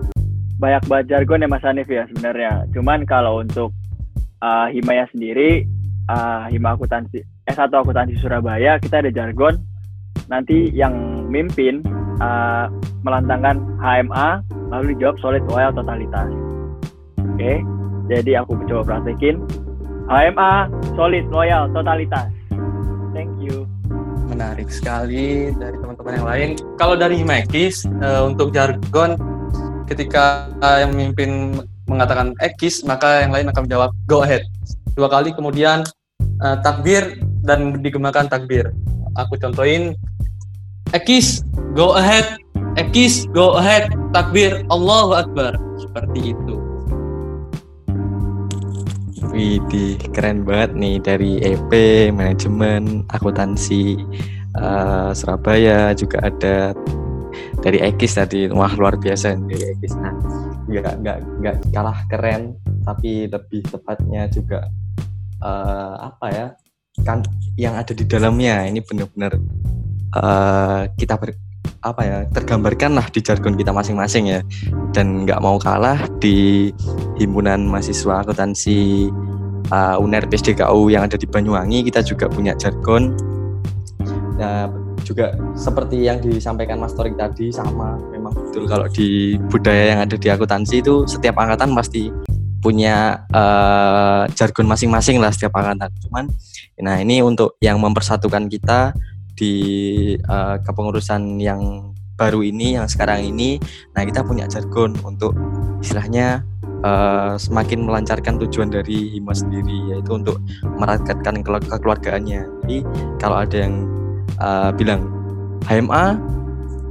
[0.59, 2.67] banyak banget jargon ya Mas Hanif ya sebenarnya.
[2.75, 3.71] Cuman kalau untuk
[4.43, 5.63] uh, Himaya sendiri
[6.11, 9.59] uh, Hima Akuntansi S1 Akuntansi Surabaya kita ada jargon.
[10.27, 11.79] Nanti yang mimpin
[12.19, 12.67] uh,
[13.07, 16.27] melantangkan HMA lalu dijawab solid loyal totalitas.
[17.23, 17.57] Oke okay?
[18.11, 19.39] jadi aku coba praktekin.
[20.07, 22.31] HMA solid loyal totalitas.
[23.11, 23.67] Thank you.
[24.27, 26.49] Menarik sekali dari teman-teman yang lain.
[26.75, 29.15] Kalau dari Himekis uh, untuk jargon
[29.87, 34.43] ketika uh, yang memimpin mengatakan ekis maka yang lain akan menjawab go ahead.
[34.99, 35.87] Dua kali kemudian
[36.43, 37.15] uh, takbir
[37.45, 38.71] dan digemakan takbir.
[39.17, 39.97] Aku contohin
[40.95, 41.43] Ekis,
[41.75, 42.39] go ahead.
[42.79, 43.91] Ekis, go ahead.
[44.15, 45.59] Takbir, Allahu Akbar.
[45.75, 46.55] Seperti itu.
[49.35, 51.71] Widih, keren banget nih dari EP,
[52.15, 53.99] manajemen, akuntansi
[54.55, 56.71] uh, Surabaya juga ada
[57.59, 58.47] dari Ekis tadi.
[58.47, 59.93] Wah, luar biasa dari Ekis.
[59.99, 60.15] Nah,
[60.71, 62.55] nggak nggak nggak kalah keren,
[62.87, 64.71] tapi lebih tepatnya juga
[65.43, 66.47] uh, apa ya
[67.03, 67.25] kan
[67.57, 68.65] yang ada di dalamnya.
[68.69, 69.37] Ini benar-benar
[70.17, 71.35] uh, kita ber,
[71.81, 74.39] apa ya tergambarkan lah di jargon kita masing-masing ya.
[74.93, 76.69] Dan nggak mau kalah di
[77.17, 79.09] himpunan mahasiswa akuntansi
[79.71, 83.13] uh, UNER PSDKU yang ada di Banyuwangi kita juga punya jargon.
[84.37, 84.69] Nah
[85.07, 90.19] juga seperti yang disampaikan Mas Torik tadi sama memang betul kalau di budaya yang ada
[90.19, 92.11] di akuntansi itu setiap angkatan pasti
[92.59, 95.87] punya uh, jargon masing-masing lah setiap angkatan.
[96.03, 96.27] Cuman
[96.81, 98.93] nah ini untuk yang mempersatukan kita
[99.37, 99.53] di
[100.25, 103.61] uh, kepengurusan yang baru ini yang sekarang ini.
[103.93, 105.37] Nah kita punya jargon untuk
[105.79, 106.41] istilahnya
[106.81, 110.41] uh, semakin melancarkan tujuan dari Hima sendiri yaitu untuk
[110.81, 112.41] merakatkan kekeluargaannya.
[112.65, 112.77] Jadi
[113.21, 113.85] kalau ada yang
[114.41, 115.05] uh, bilang
[115.69, 116.17] HMA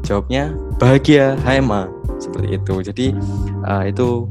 [0.07, 1.91] jawabnya bahagia HMA
[2.23, 2.75] seperti itu.
[2.87, 3.07] Jadi
[3.67, 4.31] uh, itu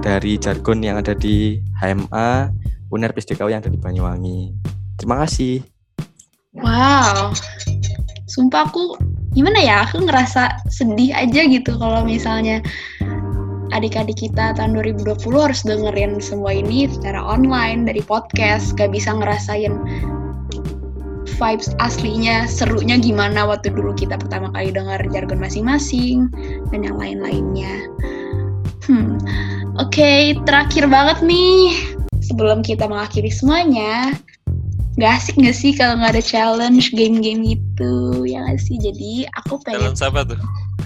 [0.00, 2.48] dari jargon yang ada di HMA
[2.90, 4.59] UNER PSDKU yang ada di Banyuwangi
[5.00, 5.64] terima kasih
[6.50, 7.30] Wow,
[8.26, 8.98] sumpah aku
[9.38, 9.86] gimana ya?
[9.86, 12.58] Aku ngerasa sedih aja gitu kalau misalnya
[13.70, 19.78] adik-adik kita tahun 2020 harus dengerin semua ini secara online dari podcast, gak bisa ngerasain
[21.38, 26.26] vibes aslinya, serunya gimana waktu dulu kita pertama kali dengar jargon masing-masing
[26.74, 27.86] dan yang lain-lainnya.
[28.90, 29.22] Hmm,
[29.78, 31.78] oke, okay, terakhir banget nih.
[32.26, 34.18] Sebelum kita mengakhiri semuanya,
[34.98, 37.92] nggak asik nggak sih kalau nggak ada challenge game-game itu
[38.26, 38.76] ya nggak sih?
[38.78, 40.38] Jadi aku pengen challenge apa tuh?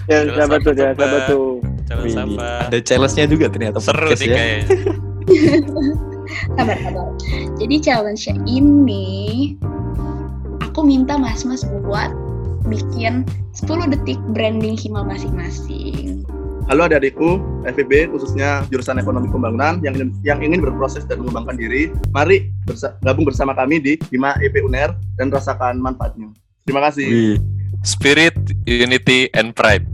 [0.05, 0.73] Ya siapa tuh?
[0.77, 1.47] ya siapa tuh?
[1.89, 2.49] Challenge apa?
[2.69, 4.35] Ada challenge-nya juga ternyata seru nih ya.
[4.37, 4.65] kayaknya.
[6.57, 7.07] Sabar sabar.
[7.61, 9.05] Jadi challenge-nya ini
[10.61, 12.09] aku minta mas-mas buat
[12.65, 16.25] bikin 10 detik branding hima masing-masing
[16.65, 19.93] Halo adik-adikku, FEB khususnya jurusan ekonomi pembangunan yang
[20.25, 24.97] yang ingin berproses dan mengembangkan diri, mari bersa gabung bersama kami di Hima EP UNER
[25.13, 26.33] dan rasakan manfaatnya.
[26.65, 27.05] Terima kasih.
[27.05, 27.37] Wih.
[27.85, 28.33] Spirit,
[28.65, 29.85] Unity, and Pride.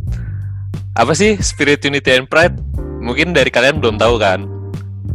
[0.96, 2.56] Apa sih Spirit, Unity, and Pride?
[3.04, 4.48] Mungkin dari kalian belum tahu kan?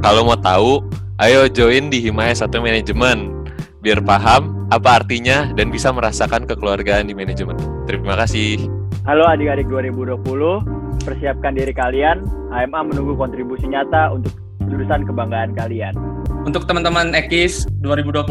[0.04, 0.84] Kalau mau tahu,
[1.24, 3.32] ayo join di Hima S1 Manajemen
[3.80, 7.56] biar paham apa artinya dan bisa merasakan kekeluargaan di manajemen.
[7.88, 8.60] Terima kasih.
[9.08, 12.26] Halo adik-adik 2020, persiapkan diri kalian.
[12.50, 14.34] HMA menunggu kontribusi nyata untuk
[14.66, 15.94] jurusan kebanggaan kalian.
[16.42, 18.26] Untuk teman-teman Ekis 2020,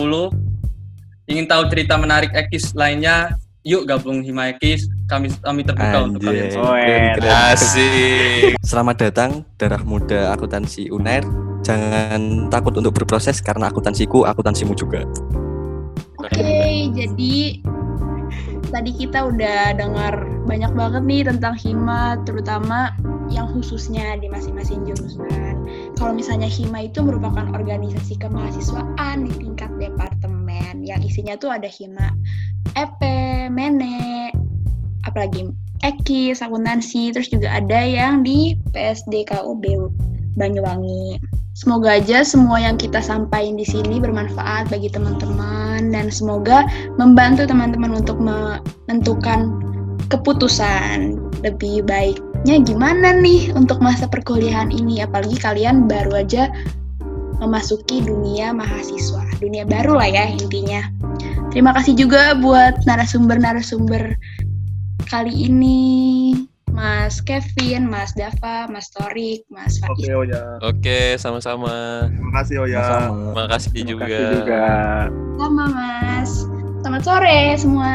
[1.32, 3.32] ingin tahu cerita menarik Ekis lainnya,
[3.63, 4.91] yuk gabung Hima Ekis.
[5.07, 6.07] Kami kami terbuka Anjay.
[6.11, 6.49] untuk kalian.
[6.59, 6.76] Oh,
[7.55, 8.59] Asik.
[8.59, 11.23] Selamat datang darah muda akuntansi UNER.
[11.65, 15.01] Jangan takut untuk berproses karena akuntansiku akuntansimu juga.
[16.21, 17.61] Oke, okay, jadi
[18.76, 22.91] tadi kita udah dengar banyak banget nih tentang Hima, terutama
[23.32, 25.63] yang khususnya di masing-masing jurusan.
[25.95, 32.11] Kalau misalnya Hima itu merupakan organisasi kemahasiswaan di tingkat departemen yang isinya tuh ada Hima
[32.76, 32.99] EP,
[33.47, 34.36] Mene,
[35.07, 35.47] apalagi
[35.80, 39.63] Eki, akuntansi, terus juga ada yang di PSDKUB
[40.36, 41.20] Banyuwangi.
[41.56, 46.68] Semoga aja semua yang kita sampaikan di sini bermanfaat bagi teman-teman dan semoga
[47.00, 49.56] membantu teman-teman untuk menentukan
[50.12, 51.16] keputusan
[51.48, 56.52] lebih baiknya gimana nih untuk masa perkuliahan ini apalagi kalian baru aja
[57.40, 60.92] memasuki dunia mahasiswa, dunia baru lah ya intinya.
[61.56, 64.20] Terima kasih juga buat narasumber-narasumber
[65.08, 65.80] kali ini.
[66.76, 69.95] Mas Kevin, Mas Dava, Mas Torik, Mas Faiz.
[69.95, 70.59] Oke, Oya.
[70.59, 72.05] Oke, sama-sama.
[72.11, 72.84] Terima kasih, Oya.
[72.84, 73.32] Sama-sama.
[73.32, 74.05] Makasih Terima juga.
[74.05, 74.63] kasih juga.
[75.39, 76.32] Sama Mas.
[76.84, 77.91] Selamat sore semua.